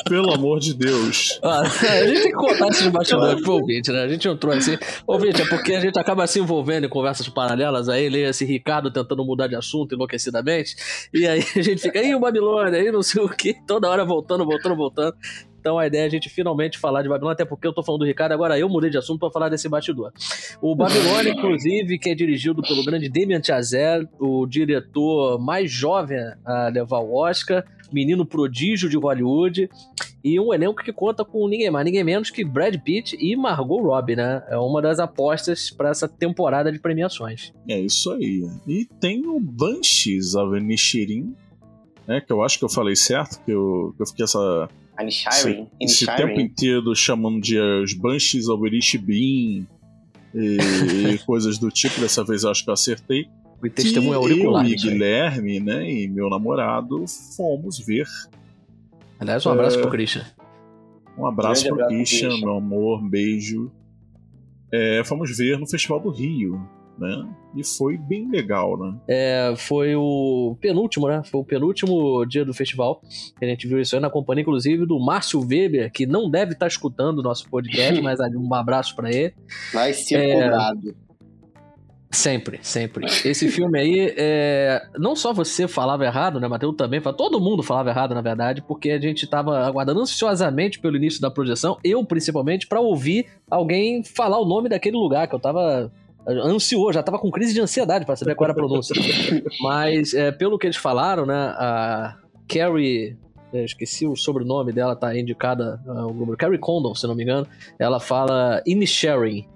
[0.08, 1.38] Pelo amor de Deus.
[1.42, 4.02] Ah, a gente tem que contar esses bastidores pro ouvinte, né?
[4.02, 4.76] A gente entrou assim.
[5.06, 8.90] Ouvinte, é porque a gente acaba se envolvendo em conversas paralelas aí, lê esse Ricardo
[8.90, 10.76] tentando mudar de assunto enlouquecidamente.
[11.12, 14.04] E aí a gente fica, aí o Babilônia, aí não sei o que, toda hora
[14.04, 15.14] voltando, voltando, voltando.
[15.60, 18.00] Então a ideia é a gente finalmente falar de Babilônia, até porque eu tô falando
[18.00, 20.10] do Ricardo, agora eu mudei de assunto para falar desse bastidor.
[20.60, 26.68] O Babilônia, inclusive, que é dirigido pelo grande Damien Chazelle, o diretor mais jovem a
[26.68, 29.68] levar o Oscar, menino prodígio de Hollywood,
[30.22, 33.82] e um elenco que conta com ninguém mais, ninguém menos que Brad Pitt e Margot
[33.82, 34.42] Robbie, né?
[34.48, 37.52] É uma das apostas para essa temporada de premiações.
[37.68, 38.48] É isso aí.
[38.66, 41.34] E tem o Banshees, a Nishirin,
[42.06, 42.20] né?
[42.20, 44.68] Que eu acho que eu falei certo, que eu, que eu fiquei essa
[45.00, 45.68] Anishirin.
[45.80, 48.62] Esse, esse tempo inteiro chamando de os Banshees of
[48.98, 49.66] Bean
[50.34, 50.58] e,
[51.14, 52.00] e coisas do tipo.
[52.00, 53.26] Dessa vez eu acho que eu acertei.
[53.62, 54.64] O testemunho auricular.
[54.64, 57.04] Eu e Guilherme, né, e meu namorado
[57.36, 58.06] fomos ver.
[59.18, 60.24] Aliás, um abraço uh, pro Christian.
[61.18, 63.70] Um abraço pro Christian, meu amor, um beijo.
[64.72, 66.58] É, fomos ver no Festival do Rio
[67.00, 67.26] né?
[67.56, 68.94] E foi bem legal, né?
[69.08, 71.22] É, foi o penúltimo, né?
[71.24, 73.02] Foi o penúltimo dia do festival.
[73.40, 76.66] A gente viu isso aí na companhia, inclusive, do Márcio Weber, que não deve estar
[76.66, 79.34] escutando o nosso podcast, mas um abraço para ele.
[79.72, 80.32] Vai ser é...
[80.34, 80.94] cobrado.
[82.12, 83.06] Sempre, sempre.
[83.06, 84.82] Esse filme aí, é...
[84.98, 86.74] não só você falava errado, né, Matheus?
[86.76, 91.20] Também, todo mundo falava errado, na verdade, porque a gente tava aguardando ansiosamente pelo início
[91.20, 95.92] da projeção, eu principalmente, para ouvir alguém falar o nome daquele lugar, que eu tava
[96.28, 98.94] ansioso, já tava com crise de ansiedade para saber qual era a pronúncia.
[99.60, 102.16] Mas, é, pelo que eles falaram, né, a
[102.48, 103.16] Carrie
[103.52, 106.36] eu esqueci o sobrenome dela, tá indicada o número.
[106.36, 107.46] Carrie Condon, se não me engano.
[107.78, 109.46] Ela fala Inisharing.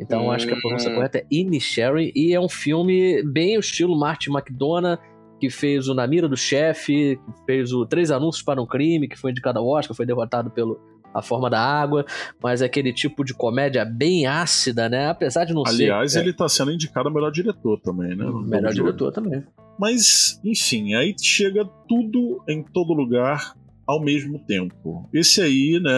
[0.00, 0.94] Então acho que a pronúncia hum.
[0.94, 2.10] correta é Inisharing.
[2.14, 4.98] E é um filme bem o estilo Martin McDonough,
[5.38, 9.18] que fez o Na Mira do Chefe, fez o Três Anúncios para um Crime, que
[9.18, 10.80] foi indicado ao Oscar, foi derrotado pelo
[11.14, 12.04] a forma da água,
[12.42, 15.08] mas é aquele tipo de comédia bem ácida, né?
[15.08, 15.84] Apesar de não Aliás, ser.
[15.84, 18.24] Aliás, ele tá sendo indicado a melhor diretor também, né?
[18.44, 19.44] Melhor diretor também.
[19.78, 23.54] Mas, enfim, aí chega tudo em todo lugar
[23.86, 25.08] ao mesmo tempo.
[25.12, 25.90] Esse aí, né,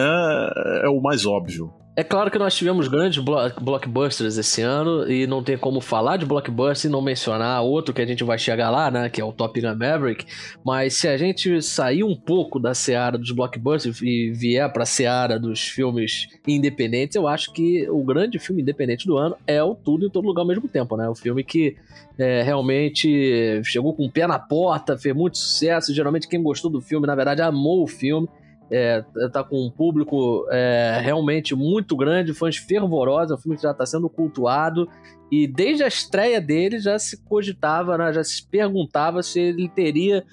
[0.83, 1.73] é o mais óbvio.
[1.99, 3.17] É claro que nós tivemos grandes
[3.59, 7.99] blockbusters esse ano e não tem como falar de blockbuster e não mencionar outro que
[7.99, 10.23] a gente vai chegar lá, né, que é o Top Gun Maverick,
[10.63, 14.85] mas se a gente sair um pouco da seara dos blockbusters e vier para a
[14.85, 19.73] seara dos filmes independentes, eu acho que o grande filme independente do ano é o
[19.73, 21.09] Tudo em Todo Lugar ao mesmo tempo, né?
[21.09, 21.77] O filme que
[22.15, 26.79] é, realmente chegou com o pé na porta, fez muito sucesso, geralmente quem gostou do
[26.79, 28.29] filme, na verdade, amou o filme
[28.71, 33.63] é, tá com um público é, realmente muito grande, fãs fervorosos, é um filme que
[33.63, 34.89] já está sendo cultuado.
[35.31, 40.25] E desde a estreia dele já se cogitava, né, já se perguntava se ele teria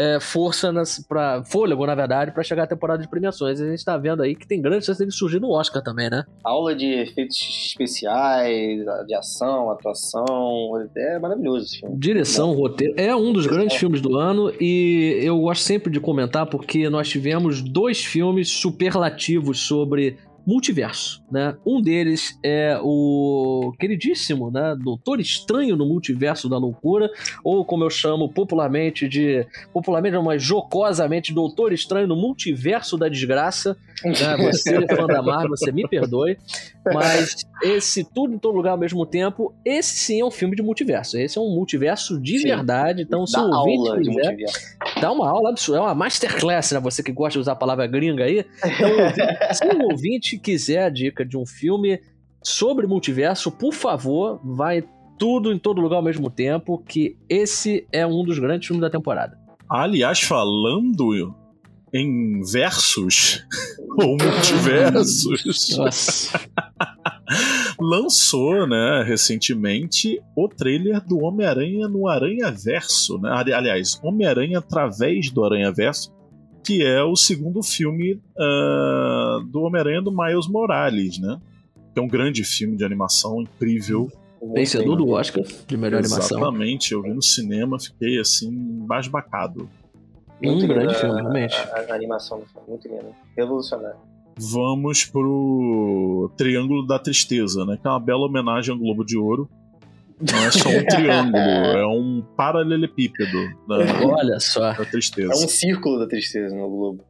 [0.00, 0.72] é, força,
[1.06, 3.60] para fôlego, na verdade, para chegar à temporada de premiações.
[3.60, 6.24] A gente está vendo aí que tem grande chance de surgir no Oscar também, né?
[6.42, 7.36] Aula de efeitos
[7.66, 11.98] especiais, de ação, atuação, é maravilhoso esse filme.
[11.98, 13.78] Direção, roteiro, é um dos grandes é.
[13.78, 19.60] filmes do ano e eu gosto sempre de comentar porque nós tivemos dois filmes superlativos
[19.60, 21.56] sobre multiverso, né?
[21.66, 27.10] Um deles é o queridíssimo, né, Doutor Estranho no Multiverso da Loucura,
[27.44, 33.76] ou como eu chamo popularmente de popularmente, mas jocosamente Doutor Estranho no Multiverso da Desgraça,
[34.04, 34.36] né?
[34.38, 36.36] Você fã da Marvel, você me perdoe,
[36.92, 40.62] mas esse tudo em todo lugar ao mesmo tempo, esse sim é um filme de
[40.62, 41.18] multiverso.
[41.18, 42.44] Esse é um multiverso de sim.
[42.44, 44.36] verdade, então se o ouvinte quiser,
[45.00, 46.80] dá uma aula absurda, é uma masterclass, né?
[46.80, 48.44] Você que gosta de usar a palavra gringa aí.
[48.64, 48.90] Então,
[49.52, 52.00] se o ouvinte quiser a dica de um filme
[52.42, 54.82] sobre multiverso, por favor, vai
[55.18, 58.88] tudo em todo lugar ao mesmo tempo, que esse é um dos grandes filmes da
[58.88, 59.38] temporada.
[59.68, 61.14] Aliás, falando
[61.92, 63.44] em versos
[63.98, 65.76] ou multiversos.
[65.76, 66.40] Nossa.
[67.80, 73.30] lançou, né, recentemente o trailer do Homem-Aranha no Aranha Verso, né?
[73.32, 76.12] Aliás, Homem-Aranha através do Aranha Verso,
[76.64, 81.40] que é o segundo filme uh, do Homem-Aranha do Miles Morales, né?
[81.94, 84.08] Que é um grande filme de animação incrível.
[84.54, 86.38] Vencedor do Oscar de melhor Exatamente, animação.
[86.38, 88.50] Exatamente, eu vi no cinema, fiquei assim,
[88.86, 89.68] basbacado.
[90.42, 91.54] Muito um grande filme, realmente.
[91.54, 93.12] A, a, animação do filme, muito linda.
[93.36, 93.98] Revolucionário.
[94.38, 97.78] Vamos pro Triângulo da Tristeza, né?
[97.80, 99.48] Que é uma bela homenagem ao Globo de Ouro.
[100.20, 103.76] Não é só um triângulo, é um paralelepípedo da,
[104.06, 104.72] Olha só.
[104.72, 105.32] da tristeza.
[105.32, 107.04] É um círculo da tristeza no Globo.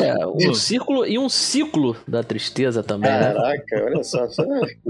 [0.00, 3.10] É, um círculo e um ciclo da tristeza também.
[3.10, 3.32] Né?
[3.32, 3.82] Caraca, né?
[3.84, 4.26] olha só.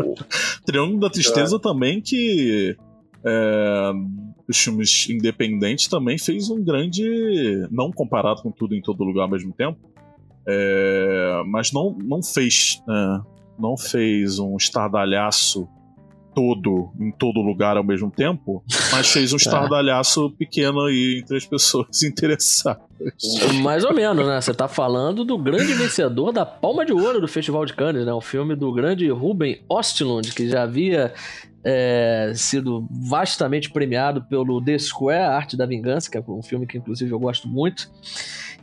[0.64, 2.77] Triângulo da Tristeza também que
[3.25, 3.92] é,
[4.49, 7.03] os filmes independentes também fez um grande.
[7.71, 9.79] Não comparado com tudo em todo lugar ao mesmo tempo,
[10.47, 12.83] é, mas não, não fez.
[12.89, 15.69] É, não fez um estardalhaço
[16.35, 19.39] todo em todo lugar ao mesmo tempo, mas fez um é.
[19.39, 22.83] estardalhaço pequeno aí entre as pessoas interessadas.
[23.63, 24.41] Mais ou menos, né?
[24.41, 28.13] Você tá falando do grande vencedor da Palma de Ouro do Festival de Cannes, né?
[28.13, 31.13] O filme do grande Ruben Ostlund, que já havia
[31.64, 36.66] é, sido vastamente premiado pelo The Square, a Arte da Vingança, que é um filme
[36.66, 37.90] que inclusive eu gosto muito.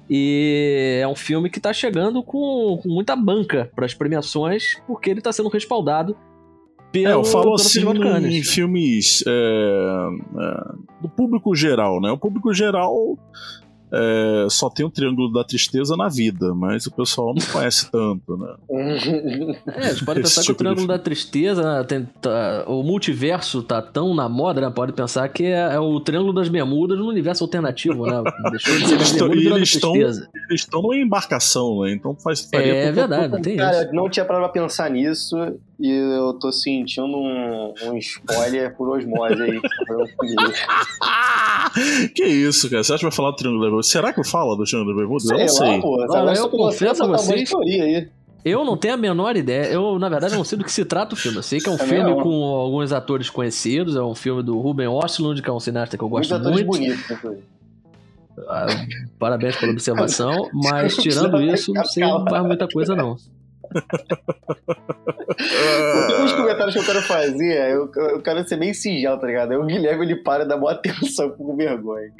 [0.09, 5.09] E é um filme que está chegando com, com, muita banca para as premiações, porque
[5.09, 6.17] ele está sendo respaldado
[6.91, 7.81] pelo, é, eu falo assim
[8.25, 12.11] em filmes é, é, do público geral, né?
[12.11, 13.17] O público geral
[13.91, 18.37] é, só tem o Triângulo da Tristeza na vida, mas o pessoal não conhece tanto,
[18.37, 18.55] né?
[18.69, 22.83] É, a gente pode pensar tipo que o Triângulo da Tristeza, né, tem, tá, o
[22.83, 24.69] multiverso tá tão na moda, né?
[24.69, 28.21] Pode pensar que é, é, o Triângulo das Bermudas no universo alternativo, né?
[28.51, 29.95] Deixou de ser eles estão, eles, estão,
[30.49, 31.91] eles estão numa embarcação, né?
[31.91, 33.93] Então faz faria É verdade, tem Cara, isso.
[33.93, 35.35] não tinha pra pensar nisso
[35.79, 39.61] e eu tô sentindo um, um spoiler por osmose aí.
[42.13, 42.83] que isso, cara?
[42.83, 43.83] Você acha que vai falar do Triângulo da Bermuda?
[43.83, 45.23] Será que eu falo do Triângulo da Bermuda?
[45.23, 45.75] Sei eu não sei.
[45.75, 47.49] Lá, pô, Olha, eu confesso a vocês...
[48.43, 49.65] Eu não tenho a menor ideia.
[49.65, 51.37] Eu, na verdade, não sei do que se trata o filme.
[51.37, 52.23] Eu sei que é um é filme mesmo.
[52.23, 53.97] com alguns atores conhecidos.
[53.97, 56.67] É um filme do Ruben Ostlund, que é um cineasta que eu gosto Muitos muito.
[56.67, 57.17] Bonitos,
[58.47, 58.67] ah,
[59.17, 63.17] parabéns pela observação, mas tirando isso, não sei mais muita coisa não.
[66.25, 69.51] Os comentários que eu quero fazer, eu, eu quero ser bem singelo, tá ligado?
[69.51, 72.11] Aí o Guilherme ele para e dá boa atenção com vergonha.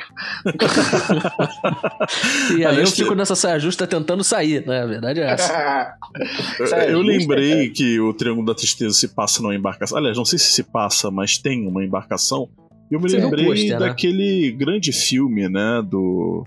[2.56, 4.84] e aí eu fico nessa saia justa tentando sair, né?
[4.84, 5.96] A verdade é essa.
[6.88, 9.98] eu lembrei que o Triângulo da Tristeza se passa numa embarcação.
[9.98, 12.48] Aliás, não sei se se passa, mas tem uma embarcação.
[12.90, 13.80] Eu me lembrei poster, né?
[13.80, 14.58] daquele né?
[14.58, 15.84] grande filme, né?
[15.88, 16.46] Do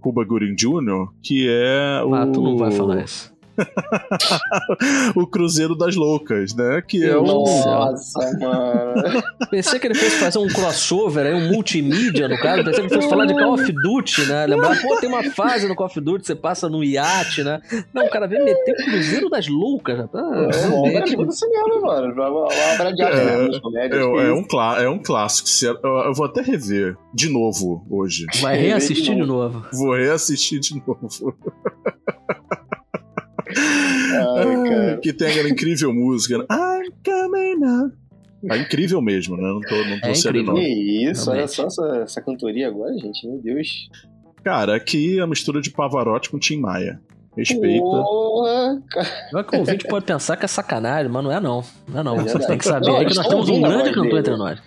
[0.00, 2.14] Cuba Gooding Jr., que é o.
[2.14, 3.32] Ah, tu não vai falar isso.
[5.14, 6.82] o Cruzeiro das Loucas, né?
[6.86, 7.22] Que é o.
[7.22, 9.22] Nossa, mano.
[9.50, 12.64] Pensei que ele fosse fazer um crossover aí, um multimídia, no caso.
[12.64, 14.46] Pensei que ele fosse falar de Call of Duty, né?
[14.46, 17.60] Lembrar, pô, tem uma fase no Call of Duty, você passa no iate, né?
[17.92, 19.98] Não, o cara veio meter o Cruzeiro das Loucas.
[20.10, 21.14] Tá, é, realmente.
[21.14, 22.12] É, cinema, mano.
[22.12, 22.44] Uma
[22.74, 23.88] obra de arte, é, né?
[23.90, 24.46] É, é, um
[24.78, 25.48] é um clássico.
[25.82, 28.26] Eu vou até rever de novo hoje.
[28.40, 29.64] Vai reassistir de novo.
[29.72, 31.34] Vou reassistir de novo.
[33.56, 36.38] Ai, que tem aquela incrível música.
[36.38, 36.44] Né?
[36.50, 37.96] I'm coming up.
[38.50, 39.42] É incrível mesmo, né?
[39.42, 40.54] Não tô, não tô é sendo não.
[40.54, 43.26] Que isso, olha só essa, essa cantoria agora, gente.
[43.26, 43.88] Meu Deus.
[44.44, 47.00] Cara, aqui é a mistura de Pavarotti com Tim Maia.
[47.36, 47.84] Respeita.
[47.84, 49.44] Porra, cara.
[49.44, 51.62] que o ouvinte pode pensar que é sacanagem, mas não é não.
[51.86, 52.20] Não é não.
[52.20, 54.60] É Você tem que saber aí que nós temos um grande cantor entre nós.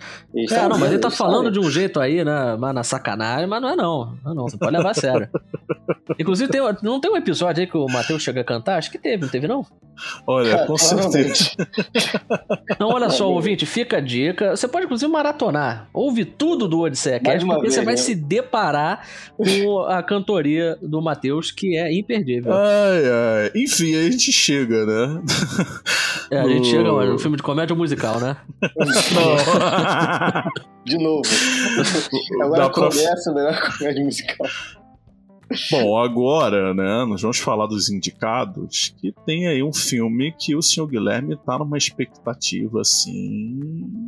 [0.48, 2.56] Cara, não, mas ele tá falando de um jeito aí, né?
[2.58, 4.14] Mas na sacanagem, mas não é não.
[4.24, 4.48] Não é não.
[4.48, 5.28] Você pode levar a sério.
[6.18, 8.78] Inclusive, tem, não tem um episódio aí que o Matheus chega a cantar?
[8.78, 9.64] Acho que teve, não teve não?
[10.26, 11.50] Olha, com certeza.
[12.70, 14.56] Então, olha só, ouvinte, fica a dica.
[14.56, 15.88] Você pode, inclusive, maratonar.
[15.92, 18.00] Ouve tudo do Odisseia Cast, porque vez, você vai né?
[18.00, 19.06] se deparar
[19.36, 22.52] com a cantoria do Matheus, que é imperdível.
[22.52, 23.50] Ai, ai.
[23.54, 25.22] Enfim, a gente chega, né?
[26.30, 28.36] É, a gente chega, mano, no filme de comédia musical, né?
[29.14, 30.52] Não.
[30.84, 31.22] de novo.
[32.42, 33.50] Agora começa pra...
[33.50, 34.46] a comédia musical.
[35.70, 40.62] Bom, agora, né, nós vamos falar dos indicados, que tem aí um filme que o
[40.62, 43.60] senhor Guilherme tá numa expectativa, assim,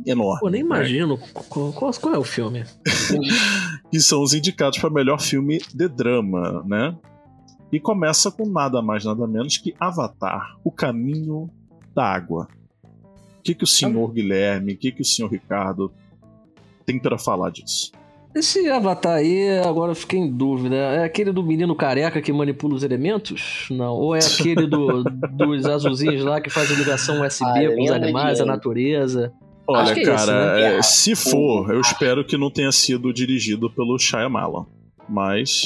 [0.05, 0.41] enorme.
[0.43, 0.67] Eu nem né?
[0.67, 2.63] imagino qual, qual, qual, é o filme.
[3.91, 6.95] que são os indicados para melhor filme de drama, né?
[7.71, 11.49] E começa com nada mais, nada menos que Avatar, O Caminho
[11.93, 12.47] da Água.
[13.39, 15.91] O que, que o senhor Guilherme, o que, que o senhor Ricardo
[16.85, 17.91] tem para falar disso?
[18.35, 20.75] Esse Avatar aí, agora eu fiquei em dúvida.
[20.75, 23.65] É aquele do menino careca que manipula os elementos?
[23.71, 23.93] Não.
[23.93, 27.91] Ou é aquele do, dos azulzinhos lá que faz a ligação USB ah, com os
[27.91, 29.31] animais, a natureza?
[29.65, 30.77] Olha, é cara, esse, né?
[30.77, 34.65] é, se for, eu espero que não tenha sido dirigido pelo Shyamalan.
[35.07, 35.63] Mas.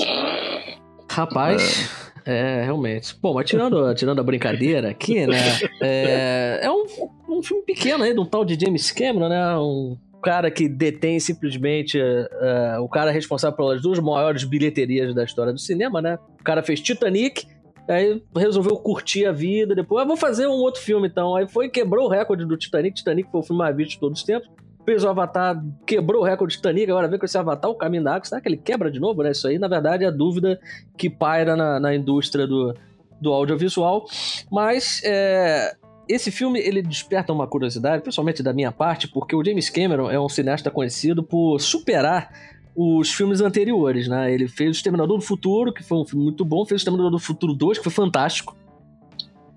[1.10, 1.90] Rapaz.
[2.24, 2.60] É...
[2.60, 3.16] é realmente.
[3.20, 5.40] Bom, mas tirando, tirando a brincadeira aqui, né?
[5.82, 6.86] É, é um,
[7.30, 9.58] um filme pequeno aí, de um tal de James Cameron, né?
[9.58, 15.54] Um cara que detém simplesmente uh, o cara responsável pelas duas maiores bilheterias da história
[15.54, 16.18] do cinema, né?
[16.40, 17.48] O cara fez Titanic,
[17.88, 21.36] aí resolveu curtir a vida, depois, ah, vou fazer um outro filme então.
[21.36, 24.20] Aí foi quebrou o recorde do Titanic, Titanic foi o filme mais visto de todos
[24.20, 24.50] os tempos.
[24.86, 28.04] Fez o Avatar, quebrou o recorde do Titanic, agora vem com esse Avatar, o caminho
[28.04, 28.26] da água.
[28.26, 29.32] Será que ele quebra de novo, né?
[29.32, 30.60] Isso aí, na verdade, é a dúvida
[30.98, 32.74] que paira na, na indústria do,
[33.22, 34.06] do audiovisual.
[34.50, 35.76] Mas, é,
[36.10, 40.20] esse filme ele desperta uma curiosidade, principalmente da minha parte, porque o James Cameron é
[40.20, 42.34] um cineasta conhecido por superar
[42.76, 44.34] os filmes anteriores, né?
[44.34, 47.12] Ele fez O Exterminador do Futuro, que foi um filme muito bom, fez O Exterminador
[47.12, 48.58] do Futuro 2, que foi fantástico.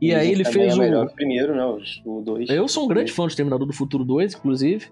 [0.00, 0.78] E, e aí ele fez é o.
[0.78, 1.64] melhor o primeiro, né?
[2.04, 2.50] O 2.
[2.50, 4.88] Eu sou um grande fã do Exterminador do Futuro 2, inclusive.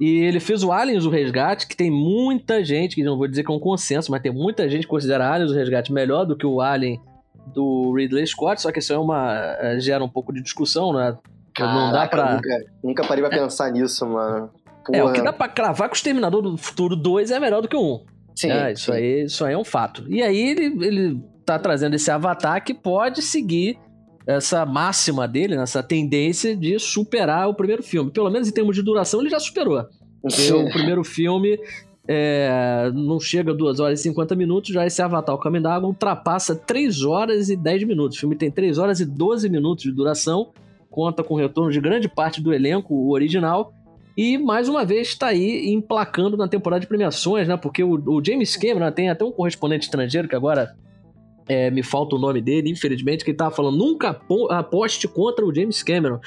[0.00, 3.44] E ele fez o Aliens, o Resgate, que tem muita gente, que não vou dizer
[3.44, 6.36] que é um consenso, mas tem muita gente que considera Aliens, o Resgate melhor do
[6.36, 7.00] que o Alien
[7.46, 9.56] do Ridley Scott, só que isso é uma.
[9.60, 11.16] Eh, gera um pouco de discussão, né?
[11.54, 12.34] Caraca, não dá pra.
[12.34, 14.50] Nunca, nunca parei pra pensar nisso, mano.
[14.84, 14.98] Porra.
[14.98, 17.68] É, o que dá pra cravar que o Exterminador do Futuro 2 é melhor do
[17.68, 18.06] que o 1.
[18.36, 18.92] Sim, é, isso, sim.
[18.92, 20.04] Aí, isso aí é um fato.
[20.08, 23.78] E aí ele, ele tá trazendo esse avatar que pode seguir
[24.26, 28.10] essa máxima dele, essa tendência de superar o primeiro filme.
[28.10, 29.86] Pelo menos em termos de duração, ele já superou.
[30.20, 31.58] Porque o primeiro filme
[32.06, 35.74] é, não chega a 2 horas e 50 minutos, já esse Avatar, o Caminho da
[35.74, 38.16] Água, ultrapassa 3 horas e 10 minutos.
[38.16, 40.50] O filme tem 3 horas e 12 minutos de duração,
[40.90, 43.72] conta com o retorno de grande parte do elenco, original,
[44.16, 47.56] e mais uma vez está aí emplacando na temporada de premiações, né?
[47.56, 50.72] Porque o, o James Cameron tem até um correspondente estrangeiro que agora
[51.48, 55.54] é, me falta o nome dele, infelizmente, que ele tava falando, nunca aposte contra o
[55.54, 56.20] James Cameron.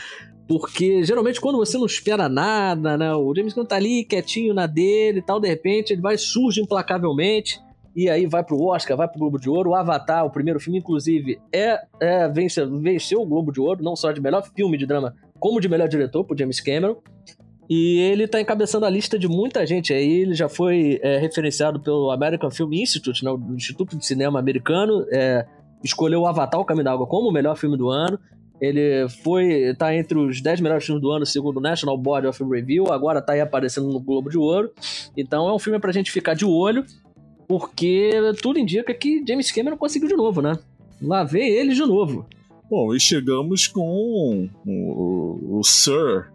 [0.48, 3.14] Porque geralmente quando você não espera nada, né?
[3.14, 6.62] O James Cameron tá ali quietinho na dele e tal, de repente ele vai surge
[6.62, 7.60] implacavelmente
[7.98, 9.72] e aí vai pro Oscar, vai pro Globo de Ouro.
[9.72, 13.96] O Avatar, o primeiro filme, inclusive, é, é vence, venceu o Globo de Ouro, não
[13.96, 16.98] só de melhor filme de drama, como de melhor diretor pro James Cameron.
[17.68, 20.22] E ele tá encabeçando a lista de muita gente aí.
[20.22, 25.04] Ele já foi é, referenciado pelo American Film Institute, né, o Instituto de Cinema Americano.
[25.12, 25.46] É,
[25.84, 28.20] escolheu o Avatar, o Caminho da Água, como o melhor filme do ano.
[28.60, 29.74] Ele foi.
[29.76, 32.92] tá entre os 10 melhores filmes do ano, segundo o National Board of Review.
[32.92, 34.72] Agora tá aí aparecendo no Globo de Ouro.
[35.16, 36.84] Então é um filme pra gente ficar de olho,
[37.48, 40.58] porque tudo indica que James Cameron conseguiu de novo, né?
[41.02, 42.26] Lá vem ele de novo.
[42.70, 46.32] Bom, e chegamos com o, o, o Sir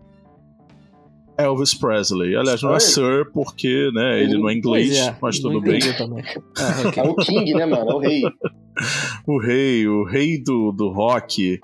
[1.36, 2.36] Elvis Presley.
[2.36, 5.80] Aliás, não é Sir porque né, ele não é inglês, é, mas tudo bem.
[5.96, 6.24] Também.
[6.58, 7.02] Ah, okay.
[7.02, 7.90] É o King, né, mano?
[7.90, 8.22] É o rei.
[9.26, 11.60] o rei, o rei do, do rock.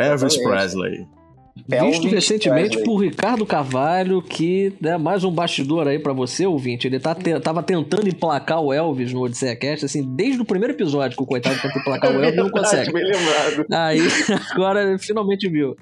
[0.00, 1.06] Elvis Presley.
[1.68, 2.84] Visto recentemente Presley.
[2.84, 6.86] por Ricardo Carvalho, que é né, mais um bastidor aí para você, ouvinte.
[6.86, 10.74] Ele tá te, tava tentando emplacar o Elvis no Odisseia Cast, assim, desde o primeiro
[10.74, 12.92] episódio que o coitado tenta emplacar o Elvis e não consegue.
[12.92, 13.66] Bem lembrado.
[13.72, 14.00] Aí,
[14.52, 15.76] agora finalmente viu.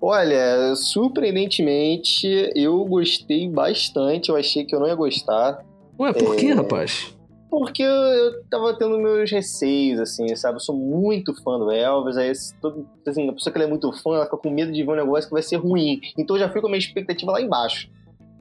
[0.00, 4.28] Olha, surpreendentemente, eu gostei bastante.
[4.28, 5.58] Eu achei que eu não ia gostar.
[5.98, 6.36] Ué, por é...
[6.36, 7.15] que, rapaz?
[7.58, 10.56] Porque eu tava tendo meus receios, assim, sabe?
[10.56, 12.30] Eu sou muito fã do Elvis, aí
[12.60, 14.94] todo, assim, a pessoa que é muito fã, ela fica com medo de ver um
[14.96, 15.98] negócio que vai ser ruim.
[16.18, 17.88] Então eu já fui com a minha expectativa lá embaixo.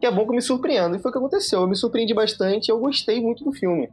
[0.01, 0.97] Que é bom que eu me surpreendo.
[0.97, 1.61] E foi o que aconteceu.
[1.61, 3.89] Eu me surpreendi bastante eu gostei muito do filme.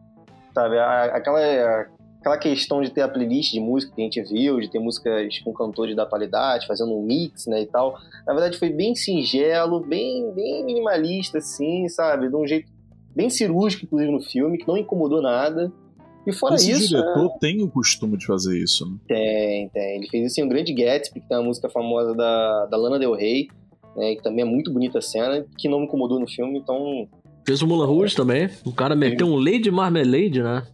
[0.52, 0.76] Sabe?
[0.80, 1.86] Aquela,
[2.18, 5.38] aquela questão de ter a playlist de música que a gente viu, de ter músicas
[5.38, 7.96] com cantores da atualidade, fazendo um mix, né, e tal.
[8.26, 12.28] Na verdade foi bem singelo, bem, bem minimalista, assim, sabe?
[12.28, 12.71] De um jeito
[13.14, 15.72] bem cirúrgico, inclusive, no filme, que não incomodou nada.
[16.26, 16.96] E fora Esse isso.
[16.96, 17.38] O diretor é...
[17.38, 18.96] tem o costume de fazer isso, né?
[19.08, 19.96] Tem, tem.
[19.96, 22.98] Ele fez isso em um grande Gatsby, que tem uma música famosa da, da Lana
[22.98, 23.48] Del Rey,
[23.96, 27.08] né, que também é muito bonita a cena, que não me incomodou no filme, então.
[27.44, 28.48] Fez o Mulan Rouge também.
[28.64, 30.64] O cara meteu um Lady Marmalade, né?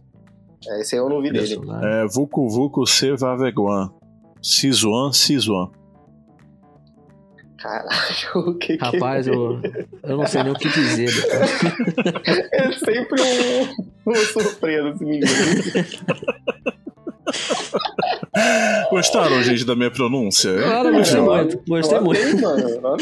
[0.67, 1.59] É, esse aí eu não vi dele.
[1.83, 3.91] É, Vucu Vucu Se Vaveguan.
[4.41, 5.71] Sizuan, Sizuan.
[7.61, 7.89] Caralho,
[8.35, 9.31] o que que Rapaz, é?
[9.31, 9.61] eu,
[10.03, 11.09] eu não sei nem o que dizer.
[12.53, 15.27] é sempre um, um surpresa esse menino.
[18.89, 20.51] Gostaram, gente, da minha pronúncia?
[20.53, 21.61] Claro, gostei muito.
[21.67, 22.41] Gostei muito.
[22.41, 22.97] Mano,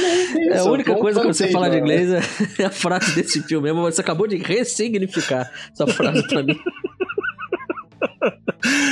[0.52, 2.10] é a única coisa que você fala de inglês
[2.60, 3.84] é a frase desse filme mesmo.
[3.84, 6.60] Você acabou de ressignificar essa frase pra mim.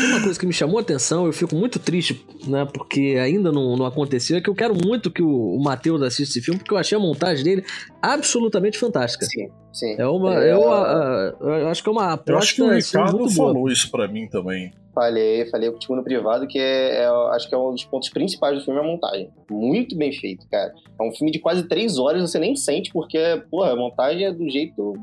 [0.09, 2.65] Uma coisa que me chamou a atenção, eu fico muito triste, né?
[2.65, 6.38] Porque ainda não, não aconteceu, é que eu quero muito que o, o Matheus assista
[6.38, 7.65] esse filme, porque eu achei a montagem dele
[8.01, 9.26] absolutamente fantástica.
[9.26, 9.95] Sim, sim.
[9.97, 10.43] É uma.
[10.43, 10.53] É...
[10.53, 12.32] Eu, eu, acho que é uma aposta.
[12.32, 13.71] Eu acho que o Ricardo assim, falou boa.
[13.71, 14.71] isso pra mim também.
[14.93, 18.57] Falei, falei contigo no privado que é, é, acho que é um dos pontos principais
[18.57, 19.30] do filme é a montagem.
[19.51, 20.73] Muito bem feito, cara.
[20.97, 23.19] É um filme de quase três horas, você nem sente, porque,
[23.51, 24.93] porra, a montagem é do jeito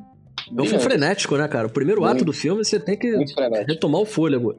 [0.50, 1.66] é um filme frenético, né, cara?
[1.66, 3.10] O primeiro muito, ato do filme você tem que
[3.66, 4.56] retomar o fôlego.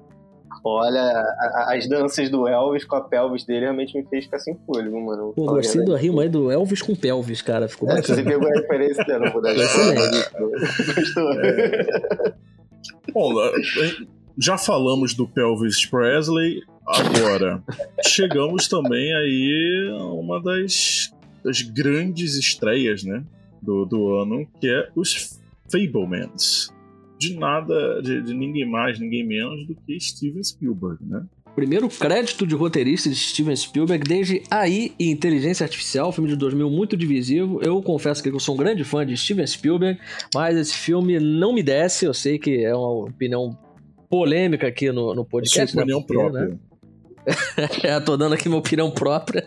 [0.63, 4.39] Olha, a, a, as danças do Elvis com a pelvis dele realmente me fez ficar
[4.39, 5.33] sem fôlego, mano.
[5.35, 7.67] Pô, gostei do rima aí do Elvis com pelvis, cara.
[7.67, 9.53] Ficou é, Você pegou a referência, não vou dar
[10.95, 11.33] Gostou.
[11.33, 12.33] É...
[13.13, 13.33] Bom,
[14.37, 17.61] já falamos do Pelvis Presley, agora
[18.05, 21.13] chegamos também aí a uma das,
[21.43, 23.23] das grandes estreias, né,
[23.61, 25.39] do, do ano, que é os
[25.73, 26.71] Fablemans.
[27.17, 31.25] de nada, de, de ninguém mais, ninguém menos do que Steven Spielberg, né?
[31.55, 36.69] Primeiro crédito de roteirista de Steven Spielberg, desde aí e Inteligência Artificial, filme de 2000
[36.69, 37.61] muito divisivo.
[37.61, 39.99] Eu confesso que eu sou um grande fã de Steven Spielberg,
[40.33, 42.05] mas esse filme não me desce.
[42.05, 43.55] Eu sei que é uma opinião
[44.09, 45.71] polêmica aqui no, no podcast.
[45.71, 46.05] Sua opinião né?
[46.07, 46.59] Própria.
[47.83, 49.45] É, tô dando aqui minha opinião própria.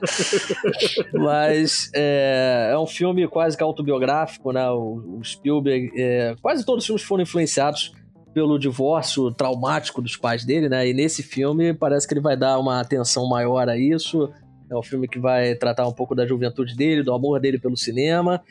[1.13, 4.69] Mas é, é, um filme quase que autobiográfico, né?
[4.71, 5.91] O, o Spielberg.
[5.97, 7.93] É, quase todos os filmes foram influenciados
[8.33, 10.89] pelo divórcio traumático dos pais dele, né?
[10.89, 14.31] E nesse filme parece que ele vai dar uma atenção maior a isso.
[14.71, 17.77] É um filme que vai tratar um pouco da juventude dele, do amor dele pelo
[17.77, 18.43] cinema.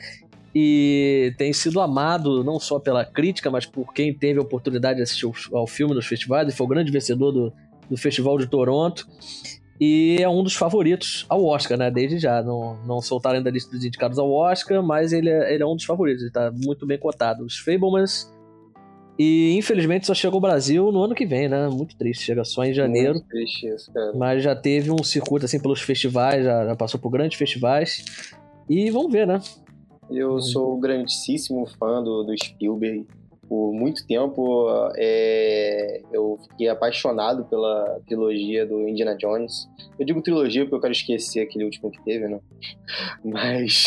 [0.54, 5.02] E tem sido amado não só pela crítica, mas por quem teve a oportunidade de
[5.02, 6.48] assistir ao filme nos festivais.
[6.48, 7.52] E foi o grande vencedor do,
[7.88, 9.06] do Festival de Toronto.
[9.80, 11.90] E é um dos favoritos ao Oscar, né?
[11.90, 12.42] Desde já.
[12.42, 15.66] Não, não soltaram ainda a lista dos indicados ao Oscar, mas ele é, ele é
[15.66, 16.22] um dos favoritos.
[16.22, 17.44] Ele tá muito bem cotado.
[17.44, 18.32] Os Fablemans.
[19.18, 21.68] E infelizmente só chega ao Brasil no ano que vem, né?
[21.68, 22.24] Muito triste.
[22.24, 23.14] Chega só em janeiro.
[23.14, 24.12] Muito triste isso, cara.
[24.14, 28.04] Mas já teve um circuito assim pelos festivais, já, já passou por grandes festivais.
[28.68, 29.40] E vamos ver, né?
[30.10, 33.06] Eu sou grandíssimo fã do, do Spielberg
[33.48, 39.68] por muito tempo é, eu fiquei apaixonado pela trilogia do Indiana Jones.
[39.98, 42.38] Eu digo trilogia porque eu quero esquecer aquele último que teve, né?
[43.24, 43.84] Mas.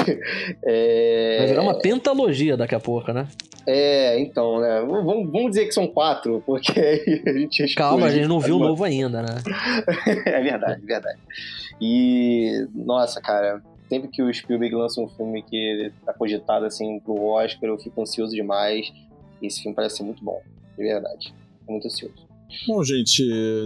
[0.66, 3.28] É, Vai virar uma pentalogia daqui a pouco, né?
[3.68, 4.82] É, então, né?
[4.82, 7.76] Vamos, vamos dizer que são quatro, porque aí a gente.
[7.76, 9.36] Calma, a gente não viu o novo ainda, né?
[10.26, 11.20] é verdade, é verdade.
[11.80, 17.22] E, nossa, cara, sempre que o Spielberg lança um filme que tá cogitado assim pro
[17.24, 18.92] Oscar, eu fico ansioso demais.
[19.42, 20.42] Esse filme parece ser muito bom,
[20.78, 21.34] de verdade.
[21.66, 22.30] Tô muito ansioso.
[22.68, 23.24] Bom, gente,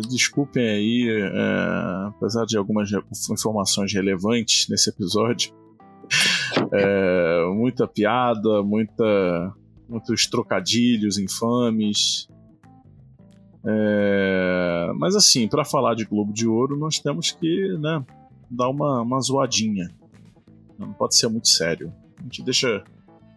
[0.09, 2.89] desculpem aí, é, apesar de algumas
[3.31, 5.53] informações relevantes nesse episódio.
[6.71, 9.53] É, muita piada, muita,
[9.87, 12.27] muitos trocadilhos infames.
[13.65, 18.03] É, mas assim, para falar de Globo de Ouro, nós temos que né,
[18.49, 19.89] dar uma, uma zoadinha.
[20.77, 21.93] Não pode ser muito sério.
[22.19, 22.83] A gente deixa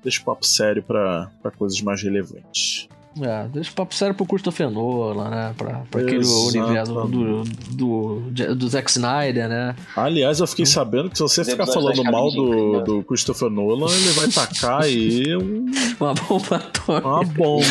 [0.03, 2.89] deixa o papo sério para coisas mais relevantes.
[3.23, 5.55] É, deixa o papo sério pro Christopher Nolan, né?
[5.57, 9.75] Pra, pra aquele universo do, do, do, Zack Snyder, né?
[9.97, 10.67] Aliás, eu fiquei hum.
[10.67, 15.35] sabendo que se você ficar falando mal do, do Christopher Nolan, ele vai tacar aí
[15.35, 15.65] um...
[15.99, 17.09] uma bomba atômica.
[17.09, 17.67] Uma bomba.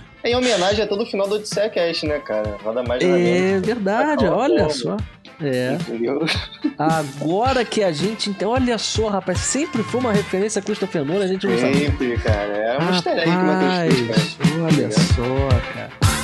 [0.24, 2.56] em homenagem a todo o final do Odisseia Cast, né, cara?
[2.64, 4.74] Nada mais nada É verdade, olha bomba.
[4.74, 4.96] só.
[5.40, 5.76] É.
[5.80, 6.24] Entendeu?
[6.78, 8.34] Agora que a gente.
[8.44, 11.78] Olha só, rapaz, sempre foi uma referência a Christopher Nolan, a gente não sabe.
[11.78, 12.52] Sempre, cara.
[12.52, 16.15] É um easter egg que Matheus Olha só, cara.